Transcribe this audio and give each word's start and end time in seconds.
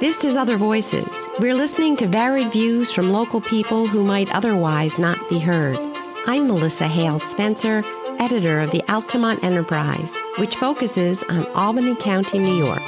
This 0.00 0.24
is 0.24 0.36
Other 0.36 0.58
Voices. 0.58 1.26
We're 1.40 1.54
listening 1.54 1.96
to 1.96 2.06
varied 2.06 2.52
views 2.52 2.92
from 2.92 3.08
local 3.08 3.40
people 3.40 3.86
who 3.86 4.04
might 4.04 4.34
otherwise 4.34 4.98
not 4.98 5.28
be 5.30 5.38
heard. 5.38 5.78
I'm 6.26 6.46
Melissa 6.46 6.86
Hale 6.86 7.18
Spencer, 7.18 7.82
editor 8.18 8.60
of 8.60 8.72
the 8.72 8.82
Altamont 8.92 9.42
Enterprise, 9.42 10.14
which 10.36 10.56
focuses 10.56 11.22
on 11.30 11.46
Albany 11.52 11.96
County, 11.96 12.38
New 12.38 12.54
York. 12.54 12.82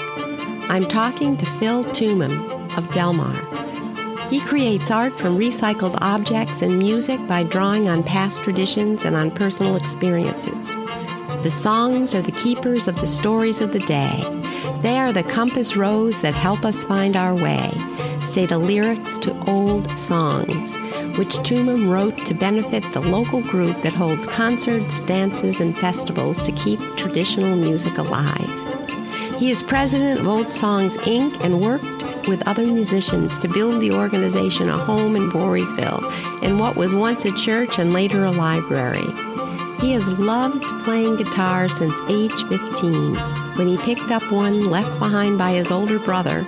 I'm 0.68 0.86
talking 0.86 1.38
to 1.38 1.46
Phil 1.46 1.84
Tumum 1.84 2.76
of 2.76 2.90
Delmar. 2.90 3.32
He 4.28 4.40
creates 4.40 4.90
art 4.90 5.18
from 5.18 5.38
recycled 5.38 5.96
objects 6.02 6.60
and 6.60 6.78
music 6.78 7.26
by 7.26 7.42
drawing 7.42 7.88
on 7.88 8.02
past 8.02 8.42
traditions 8.42 9.06
and 9.06 9.16
on 9.16 9.30
personal 9.30 9.76
experiences. 9.76 10.74
The 11.42 11.50
songs 11.50 12.14
are 12.14 12.20
the 12.20 12.32
keepers 12.32 12.86
of 12.86 13.00
the 13.00 13.06
stories 13.06 13.62
of 13.62 13.72
the 13.72 13.78
day. 13.78 14.47
They 14.80 14.96
are 14.96 15.12
the 15.12 15.24
compass 15.24 15.76
rose 15.76 16.22
that 16.22 16.34
help 16.34 16.64
us 16.64 16.84
find 16.84 17.16
our 17.16 17.34
way, 17.34 17.72
say 18.24 18.46
the 18.46 18.58
lyrics 18.58 19.18
to 19.18 19.36
old 19.50 19.98
songs, 19.98 20.76
which 21.18 21.38
Tumum 21.38 21.90
wrote 21.90 22.24
to 22.26 22.34
benefit 22.34 22.84
the 22.92 23.00
local 23.00 23.40
group 23.40 23.82
that 23.82 23.92
holds 23.92 24.24
concerts, 24.24 25.00
dances, 25.00 25.58
and 25.60 25.76
festivals 25.76 26.40
to 26.42 26.52
keep 26.52 26.78
traditional 26.96 27.56
music 27.56 27.98
alive. 27.98 28.48
He 29.36 29.50
is 29.50 29.64
president 29.64 30.20
of 30.20 30.28
Old 30.28 30.54
Songs 30.54 30.96
Inc. 30.98 31.42
and 31.42 31.60
worked 31.60 32.04
with 32.28 32.46
other 32.46 32.64
musicians 32.64 33.36
to 33.40 33.48
build 33.48 33.80
the 33.80 33.90
organization 33.92 34.68
a 34.68 34.76
home 34.76 35.16
in 35.16 35.28
Voorheesville 35.28 36.42
in 36.44 36.58
what 36.58 36.76
was 36.76 36.94
once 36.94 37.24
a 37.24 37.32
church 37.32 37.80
and 37.80 37.92
later 37.92 38.24
a 38.24 38.30
library. 38.30 39.06
He 39.80 39.92
has 39.92 40.12
loved 40.18 40.64
playing 40.84 41.16
guitar 41.16 41.68
since 41.68 42.00
age 42.08 42.44
15 42.44 43.37
when 43.58 43.66
he 43.66 43.76
picked 43.76 44.12
up 44.12 44.22
one 44.30 44.64
left 44.66 45.00
behind 45.00 45.36
by 45.36 45.50
his 45.50 45.72
older 45.72 45.98
brother 45.98 46.46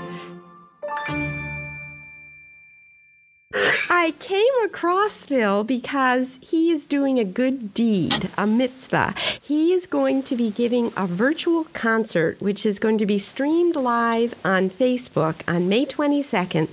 I 4.02 4.12
came 4.12 4.54
across 4.64 5.26
Phil 5.26 5.62
because 5.62 6.38
he 6.40 6.70
is 6.70 6.86
doing 6.86 7.18
a 7.18 7.24
good 7.24 7.74
deed, 7.74 8.30
a 8.38 8.46
mitzvah. 8.46 9.14
He 9.42 9.74
is 9.74 9.86
going 9.86 10.22
to 10.22 10.36
be 10.36 10.48
giving 10.48 10.90
a 10.96 11.06
virtual 11.06 11.64
concert, 11.74 12.40
which 12.40 12.64
is 12.64 12.78
going 12.78 12.96
to 12.96 13.04
be 13.04 13.18
streamed 13.18 13.76
live 13.76 14.34
on 14.42 14.70
Facebook 14.70 15.46
on 15.46 15.68
May 15.68 15.84
22nd 15.84 16.68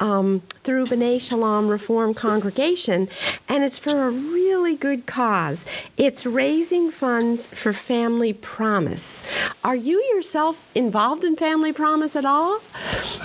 um, 0.00 0.40
through 0.64 0.86
B'nai 0.86 1.20
Shalom 1.20 1.68
Reform 1.68 2.12
Congregation, 2.12 3.08
and 3.48 3.62
it's 3.62 3.78
for 3.78 4.08
a 4.08 4.10
really 4.10 4.74
good 4.74 5.06
cause. 5.06 5.64
It's 5.96 6.26
raising 6.26 6.90
funds 6.90 7.46
for 7.46 7.72
Family 7.72 8.32
Promise. 8.32 9.22
Are 9.62 9.76
you 9.76 10.02
yourself 10.14 10.70
involved 10.74 11.22
in 11.22 11.36
Family 11.36 11.72
Promise 11.72 12.16
at 12.16 12.24
all? 12.24 12.60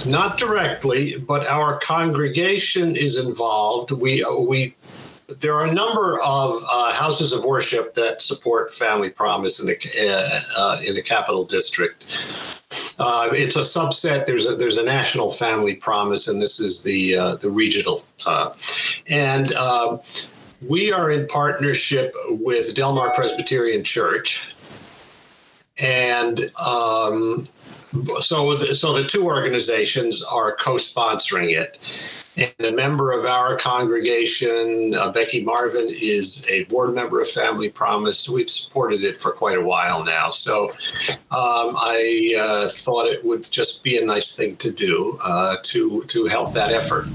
Not 0.06 0.38
directly, 0.38 1.18
but 1.18 1.48
our 1.48 1.80
congregation 1.80 2.96
is 2.96 3.18
involved. 3.18 3.39
We 3.92 4.26
we 4.26 4.76
there 5.38 5.54
are 5.54 5.68
a 5.68 5.74
number 5.74 6.20
of 6.22 6.64
uh, 6.68 6.94
houses 6.94 7.34
of 7.34 7.46
worship 7.46 7.94
that 7.94 8.22
support 8.22 8.74
Family 8.74 9.10
Promise 9.10 9.60
in 9.60 9.68
the 9.68 9.78
uh, 10.10 10.42
uh, 10.58 10.82
in 10.84 10.96
the 10.96 11.02
Capital 11.02 11.46
District. 11.46 12.04
Uh, 13.00 13.30
it's 13.32 13.56
a 13.56 13.60
subset. 13.60 14.26
There's 14.26 14.46
a 14.46 14.56
there's 14.56 14.78
a 14.78 14.84
national 14.84 15.32
Family 15.32 15.76
Promise, 15.76 16.28
and 16.28 16.42
this 16.42 16.60
is 16.60 16.84
the 16.84 17.16
uh, 17.16 17.36
the 17.36 17.50
regional. 17.50 18.02
Uh, 18.26 18.54
and 19.08 19.54
we 20.68 20.92
are 20.92 21.10
in 21.12 21.26
partnership 21.28 22.14
with 22.30 22.76
Delmar 22.76 23.14
Presbyterian 23.14 23.84
Church, 23.84 24.54
and 25.78 26.52
um, 26.66 27.46
so 28.20 28.56
the, 28.56 28.74
so 28.76 28.94
the 28.94 29.08
two 29.08 29.26
organizations 29.26 30.24
are 30.24 30.56
co-sponsoring 30.56 31.52
it 31.52 31.78
and 32.40 32.68
a 32.68 32.72
member 32.72 33.12
of 33.12 33.26
our 33.26 33.58
congregation, 33.58 34.96
uh, 34.96 35.12
Becky 35.12 35.44
Marvin, 35.44 35.90
is 35.90 36.46
a 36.50 36.64
board 36.66 36.96
member 36.96 37.22
of 37.22 37.30
Family 37.30 37.70
Promise. 37.70 38.30
We've 38.30 38.50
supported 38.50 39.04
it 39.04 39.18
for 39.18 39.32
quite 39.32 39.58
a 39.58 39.62
while 39.62 40.04
now. 40.04 40.30
So 40.30 40.70
um, 41.32 41.76
I 41.78 42.36
uh, 42.40 42.70
thought 42.70 43.08
it 43.08 43.24
would 43.26 43.50
just 43.52 43.84
be 43.84 43.98
a 43.98 44.06
nice 44.06 44.36
thing 44.36 44.56
to 44.58 44.72
do 44.72 45.20
uh, 45.24 45.58
to, 45.64 46.04
to 46.04 46.26
help 46.26 46.54
that 46.54 46.72
effort. 46.72 47.06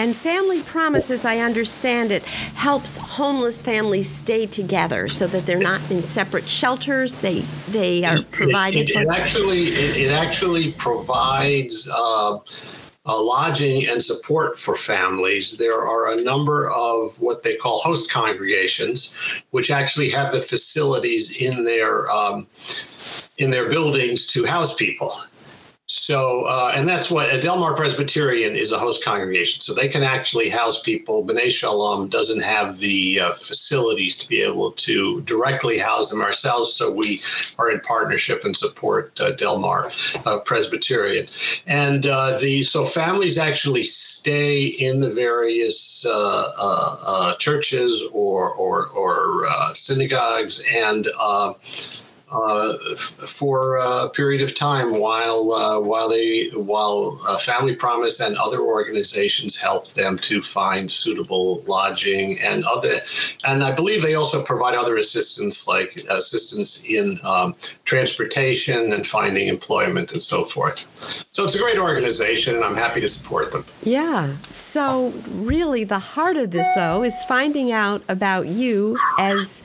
And 0.00 0.14
Family 0.14 0.62
Promise, 0.62 1.10
as 1.10 1.24
I 1.24 1.38
understand 1.38 2.12
it, 2.12 2.22
helps 2.22 2.98
homeless 2.98 3.62
families 3.62 4.08
stay 4.08 4.46
together 4.46 5.08
so 5.08 5.26
that 5.26 5.44
they're 5.44 5.58
not 5.58 5.80
in 5.90 6.04
separate 6.04 6.48
shelters. 6.48 7.18
They 7.18 7.40
they 7.70 8.04
are 8.04 8.22
provided. 8.30 8.90
It, 8.90 8.96
it, 8.96 9.02
it 9.02 9.08
actually 9.08 9.68
it, 9.70 9.96
it, 9.96 10.12
actually 10.12 10.70
provides 10.72 11.88
uh, 13.08 13.20
lodging 13.20 13.88
and 13.88 14.02
support 14.02 14.58
for 14.58 14.76
families. 14.76 15.56
There 15.56 15.82
are 15.86 16.12
a 16.12 16.22
number 16.22 16.70
of 16.70 17.20
what 17.20 17.42
they 17.42 17.56
call 17.56 17.78
host 17.78 18.10
congregations, 18.10 19.14
which 19.50 19.70
actually 19.70 20.10
have 20.10 20.30
the 20.30 20.42
facilities 20.42 21.34
in 21.36 21.64
their 21.64 22.10
um, 22.10 22.46
in 23.38 23.50
their 23.50 23.68
buildings 23.68 24.26
to 24.28 24.44
house 24.44 24.74
people. 24.74 25.10
So, 25.90 26.42
uh, 26.42 26.72
and 26.74 26.86
that's 26.86 27.10
what 27.10 27.32
a 27.32 27.40
Delmar 27.40 27.74
Presbyterian 27.74 28.54
is 28.54 28.72
a 28.72 28.78
host 28.78 29.02
congregation. 29.02 29.60
So 29.62 29.72
they 29.72 29.88
can 29.88 30.02
actually 30.02 30.50
house 30.50 30.82
people. 30.82 31.24
B'nai 31.24 31.50
Shalom 31.50 32.08
doesn't 32.08 32.42
have 32.42 32.78
the 32.78 33.20
uh, 33.20 33.32
facilities 33.32 34.18
to 34.18 34.28
be 34.28 34.42
able 34.42 34.72
to 34.72 35.22
directly 35.22 35.78
house 35.78 36.10
them 36.10 36.20
ourselves. 36.20 36.74
So 36.74 36.92
we 36.92 37.22
are 37.58 37.70
in 37.70 37.80
partnership 37.80 38.44
and 38.44 38.54
support 38.54 39.18
uh, 39.18 39.30
Delmar 39.32 39.90
uh, 40.26 40.40
Presbyterian. 40.40 41.26
And 41.66 42.06
uh, 42.06 42.36
the 42.36 42.62
so 42.64 42.84
families 42.84 43.38
actually 43.38 43.84
stay 43.84 44.60
in 44.66 45.00
the 45.00 45.10
various 45.10 46.04
uh, 46.04 47.34
churches 47.38 48.04
or 48.12 48.52
or, 48.52 48.88
or 48.88 49.48
synagogues 49.74 50.62
and 50.70 51.08
uh, 52.30 52.74
f- 52.92 52.98
for 52.98 53.76
a 53.76 54.08
period 54.10 54.42
of 54.42 54.54
time 54.54 54.98
while 54.98 55.52
uh, 55.52 55.80
while 55.80 56.08
they 56.08 56.48
while 56.50 57.20
uh, 57.26 57.38
Family 57.38 57.74
Promise 57.74 58.20
and 58.20 58.36
other 58.36 58.60
organizations 58.60 59.56
help 59.56 59.88
them 59.94 60.16
to 60.18 60.42
find 60.42 60.90
suitable 60.90 61.62
lodging 61.66 62.38
and 62.40 62.64
other 62.64 63.00
and 63.44 63.64
I 63.64 63.72
believe 63.72 64.02
they 64.02 64.14
also 64.14 64.42
provide 64.42 64.74
other 64.74 64.96
assistance 64.96 65.66
like 65.66 65.96
assistance 66.10 66.84
in 66.84 67.18
um, 67.24 67.54
transportation 67.84 68.92
and 68.92 69.06
finding 69.06 69.48
employment 69.48 70.12
and 70.12 70.22
so 70.22 70.44
forth. 70.44 71.24
So 71.32 71.44
it's 71.44 71.54
a 71.54 71.58
great 71.58 71.78
organization 71.78 72.54
and 72.54 72.64
I'm 72.64 72.76
happy 72.76 73.00
to 73.00 73.08
support 73.08 73.52
them. 73.52 73.64
Yeah. 73.82 74.36
So 74.48 75.12
really 75.30 75.84
the 75.84 75.98
heart 75.98 76.36
of 76.36 76.50
this 76.50 76.66
though 76.74 77.02
is 77.02 77.22
finding 77.24 77.72
out 77.72 78.02
about 78.08 78.48
you 78.48 78.98
as 79.18 79.62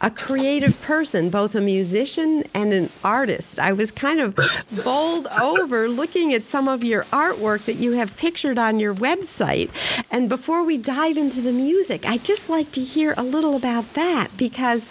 a 0.00 0.10
creative 0.10 0.80
person, 0.82 1.28
both 1.28 1.54
a 1.54 1.60
musician 1.60 2.44
and 2.54 2.72
an 2.72 2.90
artist. 3.02 3.58
I 3.58 3.72
was 3.72 3.90
kind 3.90 4.20
of 4.20 4.38
bowled 4.84 5.26
over 5.40 5.88
looking 5.88 6.32
at 6.32 6.46
some 6.46 6.68
of 6.68 6.84
your 6.84 7.04
artwork 7.04 7.64
that 7.64 7.74
you 7.74 7.92
have 7.92 8.16
pictured 8.16 8.58
on 8.58 8.78
your 8.78 8.94
website. 8.94 9.70
And 10.10 10.28
before 10.28 10.62
we 10.62 10.78
dive 10.78 11.16
into 11.16 11.40
the 11.40 11.52
music, 11.52 12.06
I'd 12.06 12.24
just 12.24 12.48
like 12.48 12.72
to 12.72 12.80
hear 12.82 13.14
a 13.16 13.22
little 13.22 13.56
about 13.56 13.94
that 13.94 14.28
because 14.36 14.88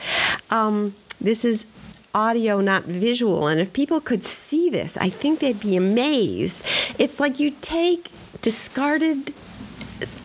um, 0.50 0.96
this 1.22 1.46
is 1.46 1.66
audio, 2.14 2.60
not 2.60 2.84
visual. 2.84 3.48
And 3.48 3.62
if 3.62 3.72
people 3.72 4.02
could 4.02 4.26
see 4.26 4.70
this, 4.70 4.98
I 4.98 5.10
think 5.10 5.40
they'd 5.40 5.60
be 5.60 5.76
amazed. 5.76 6.66
It's 6.98 7.20
like 7.20 7.40
you 7.40 7.52
take 7.62 8.10
discarded 8.42 9.34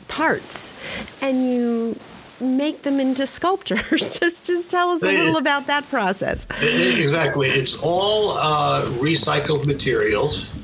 parts 0.08 0.74
and 1.20 1.46
you 1.46 1.96
make 2.42 2.82
them 2.82 3.00
into 3.00 3.26
sculptures. 3.26 4.18
just 4.20 4.46
just 4.46 4.70
tell 4.70 4.90
us 4.90 5.02
a 5.02 5.12
little 5.12 5.36
about 5.36 5.66
that 5.66 5.88
process. 5.88 6.46
Exactly, 6.62 7.48
it's 7.48 7.78
all 7.80 8.32
uh, 8.32 8.84
recycled 8.98 9.66
materials. 9.66 10.58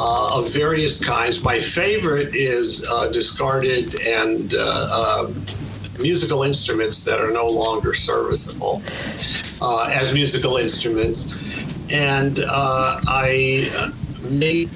Uh, 0.00 0.38
of 0.38 0.52
various 0.52 1.04
kinds. 1.04 1.42
My 1.42 1.58
favorite 1.58 2.32
is 2.32 2.86
uh, 2.88 3.08
discarded 3.10 4.00
and 4.00 4.54
uh, 4.54 5.24
um, 5.26 5.34
musical 5.98 6.44
instruments 6.44 7.02
that 7.02 7.20
are 7.20 7.32
no 7.32 7.48
longer 7.48 7.94
serviceable 7.94 8.80
uh, 9.60 9.90
as 9.92 10.14
musical 10.14 10.56
instruments. 10.56 11.90
And 11.90 12.38
uh, 12.38 13.00
I 13.08 13.90
make 14.30 14.70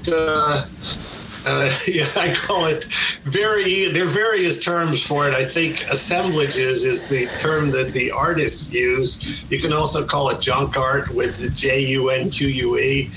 uh, 1.45 1.71
yeah, 1.87 2.07
I 2.17 2.35
call 2.35 2.67
it 2.67 2.85
very. 3.25 3.89
There 3.89 4.05
are 4.05 4.09
various 4.09 4.63
terms 4.63 5.03
for 5.03 5.29
it. 5.29 5.35
I 5.35 5.45
think 5.45 5.85
assemblages 5.91 6.85
is 6.85 7.09
the 7.09 7.27
term 7.37 7.71
that 7.73 7.93
the 7.93 8.11
artists 8.11 8.73
use. 8.73 9.51
You 9.51 9.59
can 9.59 9.73
also 9.73 10.07
call 10.07 10.31
it 10.31 10.41
junk 10.41 10.77
art 10.77 11.11
with 11.15 11.55
J 11.55 11.81
U 11.87 12.11
N 12.11 12.31
Q 12.31 12.49
U 12.49 12.79
E, 12.79 13.11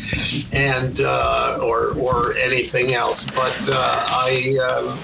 and 0.51 1.01
uh, 1.01 1.59
or 1.61 1.97
or 1.97 2.33
anything 2.35 2.93
else. 2.93 3.25
But 3.25 3.57
uh, 3.67 4.05
I. 4.09 4.57
Um, 4.69 4.97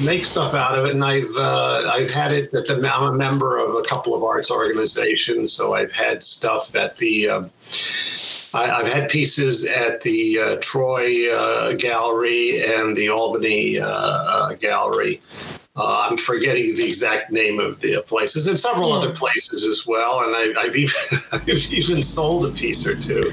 make 0.00 0.24
stuff 0.24 0.54
out 0.54 0.76
of 0.76 0.86
it, 0.86 0.94
and 0.94 1.04
I've 1.04 1.30
uh, 1.36 1.90
I've 1.92 2.10
had 2.10 2.32
it. 2.32 2.54
At 2.54 2.66
the, 2.66 2.90
I'm 2.92 3.04
a 3.04 3.12
member 3.12 3.58
of 3.58 3.74
a 3.74 3.82
couple 3.82 4.14
of 4.14 4.24
arts 4.24 4.50
organizations, 4.50 5.52
so 5.52 5.74
I've 5.74 5.92
had 5.92 6.24
stuff 6.24 6.74
at 6.74 6.96
the 6.96 7.28
um, 7.28 7.50
I, 8.54 8.66
have 8.66 8.88
had 8.88 9.08
pieces 9.08 9.66
at 9.66 10.00
the 10.02 10.38
uh, 10.38 10.56
Troy 10.60 11.34
uh, 11.34 11.72
Gallery 11.72 12.62
and 12.64 12.96
the 12.96 13.08
Albany 13.08 13.80
uh, 13.80 13.88
uh, 13.88 14.54
Gallery. 14.54 15.20
Uh, 15.74 16.08
I'm 16.10 16.18
forgetting 16.18 16.76
the 16.76 16.86
exact 16.86 17.32
name 17.32 17.58
of 17.58 17.80
the 17.80 18.02
places 18.06 18.46
and 18.46 18.58
several 18.58 18.90
yeah. 18.90 18.96
other 18.96 19.10
places 19.14 19.64
as 19.64 19.86
well. 19.86 20.20
And 20.20 20.58
I, 20.58 20.64
have 20.64 20.76
even 20.76 20.94
I've 21.32 21.48
even 21.48 22.02
sold 22.02 22.44
a 22.44 22.50
piece 22.50 22.86
or 22.86 22.94
two. 22.94 23.32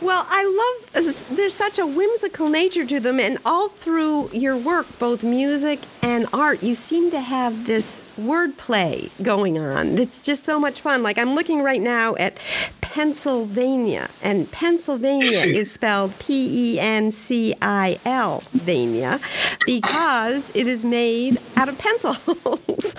Well, 0.00 0.24
I 0.28 0.78
love 0.80 0.81
there's 0.92 1.54
such 1.54 1.78
a 1.78 1.86
whimsical 1.86 2.48
nature 2.48 2.84
to 2.86 3.00
them, 3.00 3.18
and 3.18 3.38
all 3.44 3.68
through 3.68 4.30
your 4.32 4.56
work, 4.56 4.86
both 4.98 5.22
music 5.22 5.80
and 6.02 6.26
art, 6.32 6.62
you 6.62 6.74
seem 6.74 7.10
to 7.10 7.20
have 7.20 7.66
this 7.66 8.04
wordplay 8.18 9.10
going 9.22 9.58
on. 9.58 9.98
It's 9.98 10.20
just 10.22 10.44
so 10.44 10.58
much 10.60 10.80
fun. 10.80 11.02
Like 11.02 11.18
I'm 11.18 11.34
looking 11.34 11.62
right 11.62 11.80
now 11.80 12.14
at 12.16 12.36
Pennsylvania, 12.80 14.10
and 14.22 14.50
Pennsylvania 14.52 15.38
is 15.46 15.72
spelled 15.72 16.18
P 16.18 16.74
E 16.74 16.80
N 16.80 17.10
C 17.10 17.54
I 17.62 17.98
L 18.04 18.42
Vania 18.52 19.18
because 19.64 20.54
it 20.54 20.66
is 20.66 20.84
made 20.84 21.38
out 21.56 21.68
of 21.68 21.78
pencils. 21.78 22.18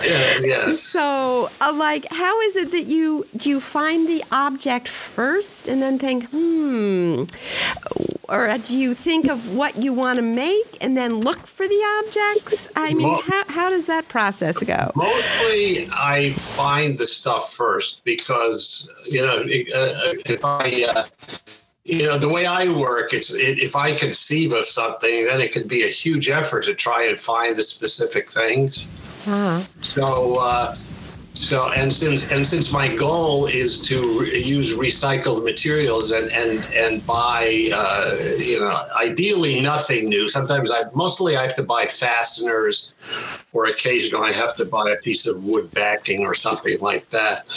Yeah, 0.04 0.38
yes. 0.42 0.80
So, 0.80 1.48
uh, 1.60 1.72
like, 1.74 2.06
how 2.10 2.40
is 2.42 2.56
it 2.56 2.72
that 2.72 2.84
you 2.86 3.26
do 3.36 3.48
you 3.48 3.60
find 3.60 4.08
the 4.08 4.22
object 4.32 4.88
first 4.88 5.68
and 5.68 5.80
then 5.80 5.98
think, 5.98 6.28
hmm, 6.30 7.24
or 8.28 8.56
do 8.58 8.76
you 8.76 8.94
think 8.94 9.28
of 9.28 9.54
what 9.54 9.76
you 9.82 9.92
want 9.92 10.18
to 10.18 10.22
make 10.22 10.78
and 10.80 10.96
then 10.96 11.16
look 11.16 11.46
for 11.46 11.66
the 11.66 12.02
objects? 12.04 12.68
I 12.74 12.94
mean, 12.94 13.20
how, 13.22 13.42
how 13.48 13.70
does 13.70 13.86
that 13.86 14.08
process 14.08 14.62
go? 14.62 14.90
Mostly, 14.94 15.86
I 15.96 16.32
find 16.32 16.98
the 16.98 17.06
stuff 17.06 17.52
first 17.52 18.04
because 18.04 18.88
you 19.10 19.20
know 19.20 19.38
uh, 19.38 20.14
if 20.26 20.44
I. 20.44 20.86
Uh, 20.88 21.04
you 21.86 22.06
know 22.06 22.16
the 22.16 22.30
way 22.30 22.46
I 22.46 22.66
work, 22.68 23.12
it's 23.12 23.34
it, 23.34 23.58
if 23.58 23.76
I 23.76 23.94
conceive 23.94 24.54
of 24.54 24.64
something, 24.64 25.26
then 25.26 25.42
it 25.42 25.52
can 25.52 25.68
be 25.68 25.82
a 25.82 25.88
huge 25.88 26.30
effort 26.30 26.64
to 26.64 26.74
try 26.74 27.04
and 27.04 27.20
find 27.20 27.56
the 27.56 27.62
specific 27.62 28.30
things. 28.30 28.88
Uh-huh. 29.26 29.62
So 29.82 30.38
uh, 30.38 30.76
so 31.34 31.72
and 31.72 31.92
since 31.92 32.30
and 32.30 32.46
since 32.46 32.72
my 32.72 32.94
goal 32.94 33.46
is 33.46 33.80
to 33.80 34.20
re- 34.20 34.40
use 34.40 34.78
recycled 34.78 35.42
materials 35.42 36.12
and 36.12 36.30
and 36.30 36.64
and 36.72 37.04
buy 37.04 37.70
uh, 37.74 38.16
you 38.38 38.60
know 38.60 38.86
ideally 38.94 39.60
nothing 39.60 40.08
new. 40.08 40.28
Sometimes 40.28 40.70
I 40.70 40.84
mostly 40.94 41.36
I 41.36 41.42
have 41.42 41.56
to 41.56 41.64
buy 41.64 41.86
fasteners, 41.86 42.94
or 43.52 43.66
occasionally 43.66 44.30
I 44.30 44.32
have 44.32 44.54
to 44.56 44.64
buy 44.64 44.90
a 44.90 44.96
piece 44.96 45.26
of 45.26 45.42
wood 45.42 45.72
backing 45.72 46.24
or 46.24 46.34
something 46.34 46.78
like 46.78 47.08
that. 47.08 47.48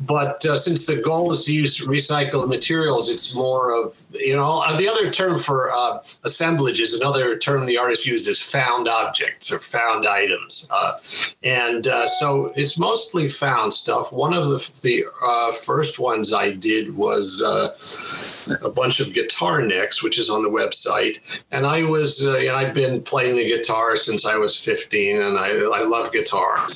But 0.00 0.44
uh, 0.44 0.58
since 0.58 0.84
the 0.84 0.96
goal 0.96 1.32
is 1.32 1.46
to 1.46 1.54
use 1.54 1.80
recycled 1.80 2.48
materials, 2.48 3.08
it's 3.08 3.34
more 3.34 3.72
of 3.72 4.02
you 4.12 4.36
know 4.36 4.62
uh, 4.66 4.76
the 4.76 4.86
other 4.86 5.10
term 5.10 5.38
for 5.38 5.72
uh, 5.72 5.98
assemblage 6.24 6.78
is 6.78 6.92
another 6.92 7.38
term 7.38 7.64
the 7.64 7.78
artist 7.78 8.06
uses 8.06 8.38
found 8.42 8.86
objects 8.86 9.50
or 9.50 9.58
found 9.60 10.06
items, 10.06 10.68
uh, 10.70 10.98
and 11.42 11.86
uh, 11.86 12.06
so 12.06 12.52
it's 12.54 12.76
most 12.78 13.13
mostly 13.14 13.28
found 13.28 13.72
stuff. 13.72 14.12
One 14.12 14.34
of 14.34 14.48
the, 14.48 14.80
the 14.82 15.04
uh, 15.22 15.52
first 15.52 15.98
ones 15.98 16.32
I 16.32 16.52
did 16.52 16.96
was 16.96 17.42
uh, 17.42 18.56
a 18.60 18.68
bunch 18.68 19.00
of 19.00 19.12
guitar 19.12 19.62
necks, 19.62 20.02
which 20.02 20.18
is 20.18 20.28
on 20.28 20.42
the 20.42 20.48
website. 20.48 21.20
And 21.52 21.64
I 21.64 21.84
was, 21.84 22.26
uh, 22.26 22.38
you 22.38 22.48
know, 22.48 22.56
I've 22.56 22.74
been 22.74 23.02
playing 23.02 23.36
the 23.36 23.46
guitar 23.46 23.96
since 23.96 24.26
I 24.26 24.36
was 24.36 24.56
15, 24.56 25.20
and 25.20 25.38
I, 25.38 25.50
I 25.50 25.82
love 25.82 26.12
guitar. 26.12 26.66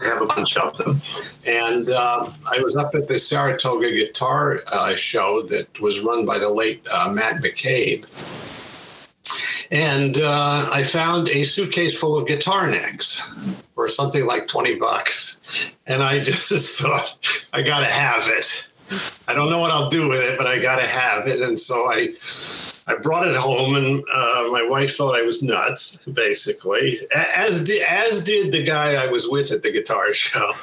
I 0.00 0.04
have 0.04 0.22
a 0.22 0.26
bunch 0.26 0.56
of 0.58 0.76
them. 0.76 1.00
And 1.46 1.90
uh, 1.90 2.30
I 2.50 2.60
was 2.60 2.76
up 2.76 2.94
at 2.94 3.08
the 3.08 3.18
Saratoga 3.18 3.90
Guitar 3.90 4.62
uh, 4.70 4.94
Show 4.94 5.42
that 5.48 5.80
was 5.80 6.00
run 6.00 6.26
by 6.26 6.38
the 6.38 6.50
late 6.50 6.86
uh, 6.92 7.10
Matt 7.10 7.42
McCabe. 7.42 8.04
And 9.70 10.18
uh, 10.18 10.70
I 10.72 10.82
found 10.82 11.28
a 11.28 11.42
suitcase 11.42 11.98
full 11.98 12.16
of 12.16 12.26
guitar 12.26 12.70
necks 12.70 13.28
for 13.74 13.88
something 13.88 14.26
like 14.26 14.48
20 14.48 14.76
bucks. 14.76 15.76
And 15.86 16.02
I 16.02 16.18
just 16.22 16.80
thought, 16.80 17.46
I 17.52 17.62
got 17.62 17.80
to 17.80 17.86
have 17.86 18.28
it. 18.28 18.68
I 19.26 19.34
don't 19.34 19.50
know 19.50 19.58
what 19.58 19.70
I'll 19.70 19.90
do 19.90 20.08
with 20.08 20.20
it, 20.20 20.38
but 20.38 20.46
I 20.46 20.58
got 20.58 20.76
to 20.76 20.86
have 20.86 21.28
it. 21.28 21.42
And 21.42 21.58
so 21.58 21.90
I, 21.92 22.14
I 22.86 22.94
brought 22.94 23.28
it 23.28 23.36
home, 23.36 23.76
and 23.76 24.02
uh, 24.12 24.48
my 24.50 24.66
wife 24.66 24.96
thought 24.96 25.14
I 25.14 25.22
was 25.22 25.42
nuts, 25.42 25.98
basically, 26.06 26.98
as 27.14 27.64
did, 27.64 27.82
as 27.82 28.24
did 28.24 28.50
the 28.50 28.64
guy 28.64 28.94
I 28.94 29.06
was 29.06 29.28
with 29.28 29.50
at 29.50 29.62
the 29.62 29.70
guitar 29.70 30.14
show. 30.14 30.54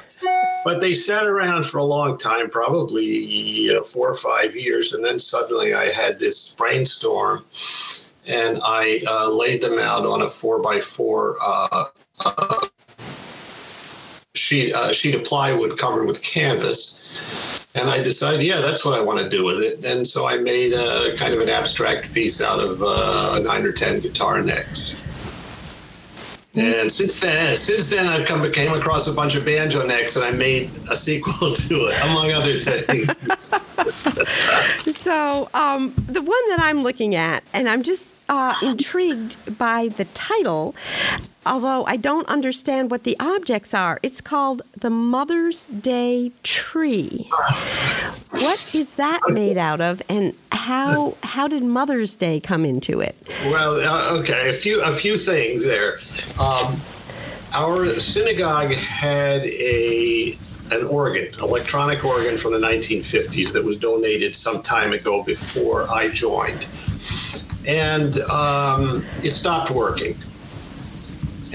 But 0.63 0.81
they 0.81 0.94
sat 0.94 1.28
around 1.28 1.68
for 1.68 1.78
a 1.78 1.84
long 1.84 2.18
time, 2.18 2.50
probably 2.50 3.06
you 3.06 3.74
know, 3.74 3.84
four 3.84 4.10
or 4.10 4.16
five 4.16 4.56
years, 4.56 4.94
and 4.94 5.06
then 5.06 5.19
suddenly 5.19 5.75
I 5.75 5.90
had 5.90 6.18
this 6.18 6.56
brainstorm, 6.58 7.46
and 8.27 8.60
I 8.63 9.01
uh, 9.07 9.30
laid 9.30 9.62
them 9.62 9.80
out 9.80 10.06
on 10.06 10.22
a 10.22 10.30
four 10.30 10.62
by 10.62 10.80
four 10.80 11.38
uh, 11.42 11.86
uh 12.25 12.68
sheet 14.33 14.74
uh, 14.74 14.92
sheet 14.94 15.16
of 15.16 15.24
plywood 15.24 15.77
covered 15.77 16.06
with 16.06 16.22
canvas. 16.22 17.66
And 17.75 17.89
I 17.89 18.01
decided, 18.01 18.42
yeah, 18.42 18.62
that's 18.62 18.86
what 18.86 18.94
I 18.98 19.01
want 19.01 19.19
to 19.19 19.27
do 19.30 19.44
with 19.44 19.62
it. 19.62 19.83
And 19.83 20.07
so 20.07 20.27
I 20.27 20.38
made 20.38 20.72
a 20.72 21.16
kind 21.18 21.33
of 21.33 21.42
an 21.42 21.50
abstract 21.50 22.13
piece 22.13 22.42
out 22.42 22.60
of 22.60 22.81
uh, 22.81 23.39
nine 23.39 23.66
or 23.66 23.74
ten 23.74 24.00
guitar 24.00 24.42
necks. 24.42 24.95
And 26.56 26.90
since 26.90 27.19
then, 27.19 27.56
since 27.56 27.90
then, 27.90 28.07
I've 28.07 28.25
come 28.25 28.50
came 28.52 28.74
across 28.74 29.07
a 29.07 29.13
bunch 29.13 29.36
of 29.36 29.44
banjo 29.44 29.86
necks, 29.86 30.16
and 30.16 30.24
I 30.24 30.31
made 30.31 30.69
a 30.90 30.96
sequel 30.96 31.52
to 31.54 31.88
it, 31.88 32.04
among 32.04 32.31
other 32.31 32.57
things. 32.60 33.54
so 34.98 35.50
um, 35.54 35.94
the 36.07 36.22
one 36.22 36.50
that 36.50 36.60
I'm 36.62 36.81
looking 36.81 37.16
at, 37.16 37.44
and 37.54 37.68
I'm 37.68 37.84
just 37.84 38.13
uh, 38.30 38.54
intrigued 38.63 39.57
by 39.57 39.90
the 39.90 40.06
title, 40.06 40.75
although 41.46 41.86
I 41.86 41.98
don't 41.98 42.28
understand 42.28 42.92
what 42.92 43.04
the 43.04 43.16
objects 43.20 43.74
are. 43.74 44.00
It's 44.02 44.22
called 44.22 44.62
the 44.80 44.90
Mother's 44.90 45.66
Day 45.66 46.32
Tree. 46.44 47.30
What 48.32 48.76
is 48.76 48.94
that 48.94 49.22
made 49.30 49.58
out 49.58 49.82
of, 49.82 50.02
and 50.10 50.34
how 50.52 51.16
how 51.24 51.48
did 51.48 51.64
Mother's 51.64 52.16
Day 52.16 52.40
come 52.40 52.66
into 52.66 53.00
it? 53.00 53.16
Well, 53.46 53.76
uh, 53.76 54.20
okay, 54.22 54.50
a 54.50 54.54
few 54.54 54.82
a 54.82 54.94
few 54.94 55.18
things 55.18 55.66
there. 55.66 56.00
Um, 56.40 56.80
our 57.54 57.96
synagogue 57.96 58.74
had 58.74 59.46
a 59.46 60.38
an 60.72 60.84
organ, 60.88 61.28
electronic 61.40 62.04
organ 62.04 62.38
from 62.38 62.52
the 62.52 62.60
1950s 62.60 63.54
that 63.54 63.64
was 63.64 63.78
donated 63.78 64.36
some 64.36 64.64
time 64.64 64.94
ago 64.94 65.24
before 65.24 65.90
I 65.92 66.10
joined, 66.10 66.66
and 67.68 68.18
um, 68.32 69.06
it 69.24 69.32
stopped 69.32 69.72
working. 69.72 70.16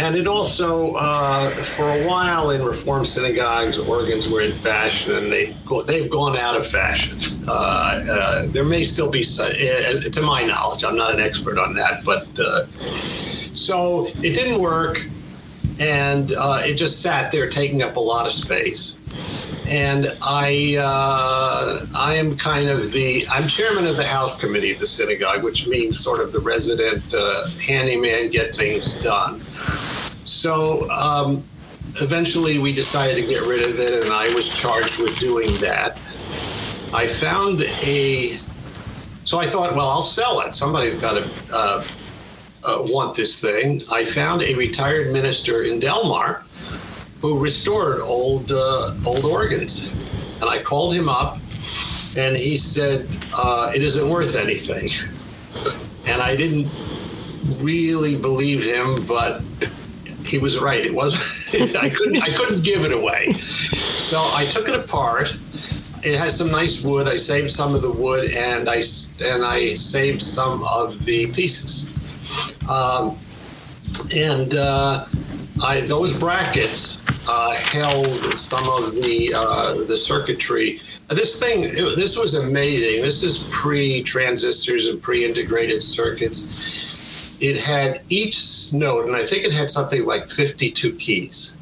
And 0.03 0.17
it 0.17 0.27
also, 0.27 0.95
uh, 0.95 1.51
for 1.51 1.91
a 1.91 2.07
while 2.07 2.53
in 2.53 2.65
Reform 2.65 3.05
synagogues, 3.05 3.79
organs 3.79 4.31
were 4.31 4.41
in 4.41 4.53
fashion, 4.53 5.15
and 5.15 5.31
they've 5.31 5.55
go, 5.67 5.83
they've 5.83 6.09
gone 6.09 6.39
out 6.39 6.57
of 6.57 6.67
fashion. 6.67 7.19
Uh, 7.47 7.53
uh, 7.53 8.47
there 8.47 8.65
may 8.65 8.83
still 8.83 9.11
be, 9.11 9.21
uh, 9.21 10.01
to 10.11 10.23
my 10.23 10.43
knowledge, 10.43 10.85
I'm 10.85 10.97
not 10.97 11.13
an 11.13 11.21
expert 11.21 11.59
on 11.59 11.75
that, 11.75 12.03
but 12.07 12.27
uh, 12.39 12.65
so 12.91 14.07
it 14.23 14.33
didn't 14.33 14.59
work, 14.59 15.05
and 15.79 16.33
uh, 16.33 16.63
it 16.65 16.75
just 16.75 17.03
sat 17.03 17.31
there 17.31 17.51
taking 17.51 17.83
up 17.83 17.97
a 17.97 18.01
lot 18.01 18.25
of 18.25 18.33
space. 18.33 18.97
And 19.67 20.17
I, 20.23 20.77
I 21.95 22.15
am 22.15 22.37
kind 22.37 22.71
of 22.71 22.91
the, 22.91 23.25
I'm 23.31 23.47
chairman 23.47 23.87
of 23.87 23.97
the 23.97 24.07
house 24.07 24.41
committee 24.41 24.73
of 24.73 24.79
the 24.79 24.87
synagogue, 24.87 25.45
which 25.45 25.69
means 25.69 26.01
sort 26.01 26.21
of 26.21 26.33
the 26.33 26.41
resident 26.41 27.13
handyman, 27.61 28.31
get 28.31 28.57
things 28.57 28.95
done. 29.01 29.43
So 30.25 30.89
um, 30.91 31.43
eventually 32.01 32.59
we 32.59 32.73
decided 32.73 33.17
to 33.17 33.27
get 33.27 33.43
rid 33.43 33.69
of 33.69 33.79
it, 33.81 34.05
and 34.05 34.13
I 34.13 34.33
was 34.35 34.49
charged 34.49 34.99
with 34.99 35.19
doing 35.19 35.53
that. 35.59 36.01
I 36.93 37.07
found 37.07 37.63
a, 37.63 38.39
so 39.25 39.39
I 39.39 39.47
thought, 39.47 39.75
well, 39.75 39.89
I'll 39.89 40.03
sell 40.03 40.41
it. 40.41 40.55
Somebody's 40.55 40.97
got 40.97 41.15
to 41.15 41.31
uh, 41.53 41.85
uh, 42.65 42.79
want 42.81 43.17
this 43.17 43.41
thing. 43.41 43.83
I 43.91 44.05
found 44.05 44.43
a 44.43 44.55
retired 44.55 45.13
minister 45.13 45.63
in 45.65 45.81
Delmar 45.81 46.45
who 47.21 47.39
restored 47.39 48.01
old 48.01 48.51
uh, 48.51 48.95
old 49.07 49.25
organs, 49.25 49.91
and 50.41 50.49
I 50.49 50.63
called 50.63 50.95
him 50.95 51.09
up, 51.09 51.37
and 52.17 52.37
he 52.37 52.57
said 52.57 53.07
uh, 53.37 53.73
it 53.75 53.83
isn't 53.83 54.09
worth 54.09 54.37
anything, 54.37 54.89
and 56.07 56.23
I 56.23 56.35
didn't 56.35 56.69
really 57.63 58.17
believe 58.17 58.65
him, 58.65 59.07
but 59.07 59.43
he 60.31 60.39
was 60.39 60.59
right. 60.59 60.85
It 60.85 60.95
was 60.95 61.55
I 61.77 61.89
couldn't 61.89 62.23
I 62.23 62.35
couldn't 62.35 62.63
give 62.63 62.85
it 62.85 62.93
away. 62.93 63.33
So 63.33 64.19
I 64.19 64.45
took 64.47 64.69
it 64.69 64.75
apart. 64.75 65.37
It 66.03 66.19
has 66.19 66.37
some 66.37 66.51
nice 66.51 66.83
wood. 66.83 67.07
I 67.07 67.17
saved 67.17 67.51
some 67.51 67.75
of 67.75 67.83
the 67.83 67.91
wood, 67.93 68.31
and 68.31 68.69
I 68.69 68.83
and 69.23 69.45
I 69.45 69.75
saved 69.75 70.23
some 70.23 70.65
of 70.65 71.05
the 71.05 71.31
pieces. 71.33 71.91
Um, 72.69 73.19
and 74.15 74.55
uh, 74.55 75.05
I, 75.63 75.81
those 75.81 76.17
brackets 76.17 77.03
uh, 77.29 77.53
held 77.53 78.39
some 78.39 78.67
of 78.69 78.95
the 79.03 79.35
uh, 79.37 79.75
the 79.85 79.97
circuitry 79.97 80.81
this 81.11 81.41
thing, 81.41 81.63
this 81.63 82.17
was 82.17 82.37
amazing. 82.37 83.03
This 83.03 83.25
is 83.25 83.49
pre 83.51 84.03
transistors 84.03 84.87
and 84.87 85.03
pre 85.03 85.25
integrated 85.25 85.83
circuits. 85.83 87.00
It 87.41 87.57
had 87.57 88.03
each 88.11 88.73
note, 88.73 89.07
and 89.07 89.17
I 89.17 89.23
think 89.23 89.45
it 89.45 89.53
had 89.53 89.71
something 89.71 90.05
like 90.05 90.29
52 90.29 90.95
keys. 90.97 91.57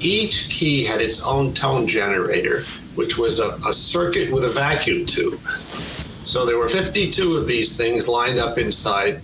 Each 0.00 0.48
key 0.48 0.84
had 0.84 1.00
its 1.02 1.22
own 1.22 1.52
tone 1.52 1.86
generator, 1.86 2.64
which 2.94 3.18
was 3.18 3.38
a, 3.38 3.50
a 3.66 3.74
circuit 3.74 4.32
with 4.32 4.44
a 4.44 4.50
vacuum 4.50 5.04
tube. 5.04 5.38
So 6.24 6.46
there 6.46 6.56
were 6.56 6.68
52 6.68 7.36
of 7.36 7.46
these 7.46 7.76
things 7.76 8.08
lined 8.08 8.38
up 8.38 8.56
inside, 8.56 9.20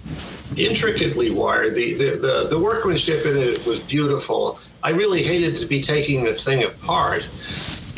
intricately 0.57 1.35
wired. 1.35 1.75
The, 1.75 1.95
the, 1.95 2.11
the, 2.17 2.47
the 2.51 2.59
workmanship 2.59 3.25
in 3.25 3.37
it 3.39 3.65
was 3.65 3.81
beautiful. 3.81 4.61
I 4.83 4.91
really 4.91 5.23
hated 5.23 5.57
to 5.57 5.67
be 5.67 5.81
taking 5.81 6.25
the 6.25 6.35
thing 6.35 6.65
apart 6.65 7.29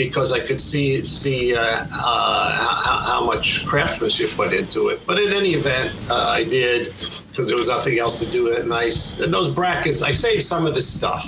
because 0.05 0.33
I 0.33 0.41
could 0.41 0.61
see 0.61 1.03
see 1.03 1.55
uh, 1.55 1.61
uh, 1.61 1.87
how, 1.93 3.05
how, 3.07 3.25
much 3.25 3.67
craftsmanship 3.67 4.37
went 4.39 4.53
into 4.53 4.89
it. 4.89 5.01
But 5.07 5.19
in 5.19 5.33
any 5.33 5.55
event, 5.55 5.95
uh, 6.09 6.15
I 6.15 6.45
did 6.45 6.87
because 7.29 7.49
there 7.49 7.57
was 7.57 7.69
nothing 7.69 7.99
else 7.99 8.19
to 8.21 8.31
do 8.31 8.45
with 8.45 8.59
it. 8.59 8.67
Nice 8.67 9.21
and 9.21 9.33
those 9.33 9.51
brackets. 9.51 10.03
I 10.03 10.13
saved 10.13 10.43
some 10.43 10.67
of 10.67 10.75
the 10.75 10.83
stuff. 10.83 11.25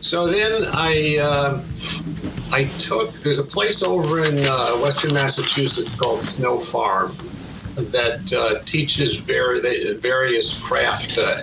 So 0.00 0.26
then 0.26 0.66
I 0.72 1.18
uh, 1.18 1.62
I 2.52 2.64
took. 2.78 3.12
There's 3.22 3.38
a 3.38 3.44
place 3.56 3.82
over 3.82 4.24
in 4.24 4.38
uh, 4.46 4.72
Western 4.76 5.14
Massachusetts 5.14 5.94
called 5.94 6.22
Snow 6.22 6.58
Farm 6.58 7.16
that 7.76 8.32
uh, 8.32 8.62
teaches 8.64 9.16
vari- 9.16 9.94
various 9.94 10.58
craft 10.60 11.18
uh, 11.18 11.40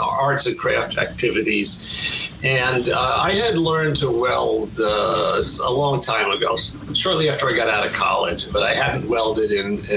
arts 0.00 0.46
and 0.46 0.58
craft 0.58 0.98
activities. 0.98 2.32
And 2.42 2.90
uh, 2.90 3.16
I 3.18 3.32
had 3.32 3.56
learned 3.56 3.96
to 3.96 4.10
weld 4.10 4.78
uh, 4.78 5.42
a 5.64 5.72
long 5.72 6.00
time 6.00 6.30
ago, 6.30 6.56
shortly 6.94 7.28
after 7.28 7.48
I 7.48 7.56
got 7.56 7.68
out 7.68 7.86
of 7.86 7.92
college, 7.92 8.52
but 8.52 8.62
I 8.62 8.74
hadn't 8.74 9.08
welded 9.08 9.50
in 9.50 9.80
uh, 9.90 9.94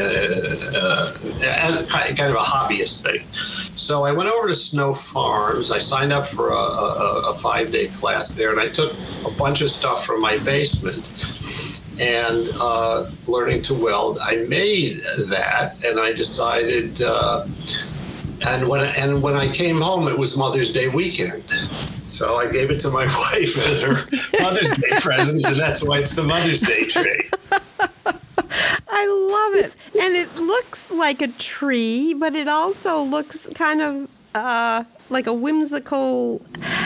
uh, 0.76 1.18
as 1.44 1.82
a 1.82 1.86
kind 1.86 2.20
of 2.20 2.36
a 2.36 2.40
hobbyist 2.40 3.04
thing. 3.04 3.26
So 3.32 4.04
I 4.04 4.12
went 4.12 4.30
over 4.30 4.48
to 4.48 4.56
Snow 4.56 4.94
Farms. 4.94 5.72
I 5.72 5.78
signed 5.78 6.12
up 6.12 6.28
for 6.28 6.50
a, 6.50 6.56
a, 6.56 7.30
a 7.30 7.34
five 7.34 7.72
day 7.72 7.88
class 7.88 8.36
there, 8.36 8.52
and 8.52 8.60
I 8.60 8.70
took 8.70 8.94
a 9.26 9.32
bunch 9.32 9.62
of 9.62 9.70
stuff 9.70 10.06
from 10.06 10.22
my 10.22 10.38
basement 10.40 11.06
and 12.00 12.50
uh, 12.60 13.10
learning 13.28 13.62
to 13.64 13.74
weld. 13.74 14.20
I 14.20 14.46
made 14.48 15.02
that, 15.28 15.84
and 15.84 16.00
I 16.00 16.14
decided. 16.14 17.02
Uh, 17.02 17.46
and 18.48 18.68
when 18.70 18.86
and 18.96 19.22
when 19.22 19.36
I 19.36 19.52
came 19.52 19.82
home, 19.82 20.08
it 20.08 20.18
was 20.18 20.38
Mother's 20.38 20.72
Day 20.72 20.88
weekend, 20.88 21.50
so 22.06 22.38
I 22.38 22.50
gave 22.50 22.72
it 22.72 22.80
to 22.82 22.90
my 22.90 23.06
wife 23.32 23.58
as 23.58 23.82
her 23.82 24.42
Mother's 24.42 24.72
Day 24.72 24.92
present, 25.00 25.46
and 25.48 25.60
that's 25.60 25.84
why 25.86 26.00
it's 26.00 26.14
the 26.14 26.24
Mother's 26.24 26.62
Day 26.62 26.86
tree. 26.86 27.30
I 28.88 29.06
love 29.06 29.66
it, 29.66 29.76
and 30.00 30.16
it 30.16 30.40
looks 30.40 30.90
like 30.90 31.22
a 31.22 31.28
tree, 31.28 32.14
but 32.14 32.34
it 32.36 32.48
also 32.48 33.02
looks 33.04 33.48
kind 33.56 33.82
of 33.82 34.10
uh, 34.36 34.84
like 35.10 35.28
a 35.28 35.34
whimsical 35.34 36.42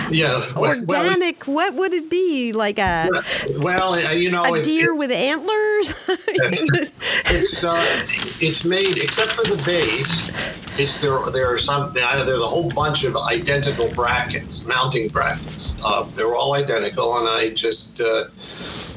yeah. 0.10 0.52
Organic 0.56 1.48
well, 1.48 1.56
what 1.56 1.74
would 1.76 1.94
it 1.94 2.10
be? 2.10 2.54
Like 2.54 2.80
a 2.80 3.10
well 3.58 4.00
you 4.14 4.32
know 4.32 4.44
a 4.44 4.60
it's, 4.60 4.68
deer 4.68 4.94
it's, 4.94 5.02
with 5.02 5.12
antlers? 5.12 5.94
It's 7.26 7.64
uh, 7.64 7.82
it's 8.40 8.64
made 8.66 8.98
except 8.98 9.32
for 9.32 9.44
the 9.44 9.62
base 9.64 10.32
it's 10.78 10.96
there 10.96 11.20
there 11.32 11.52
are 11.52 11.58
some 11.58 11.94
there's 11.94 12.42
a 12.42 12.48
whole 12.48 12.70
bunch 12.72 13.04
of 13.04 13.16
identical 13.16 13.88
brackets 13.94 14.66
mounting 14.66 15.08
brackets. 15.08 15.80
Uh, 15.86 16.04
they're 16.16 16.36
all 16.36 16.54
identical 16.54 17.18
and 17.18 17.28
i 17.28 17.50
just 17.50 18.02
uh, 18.02 18.26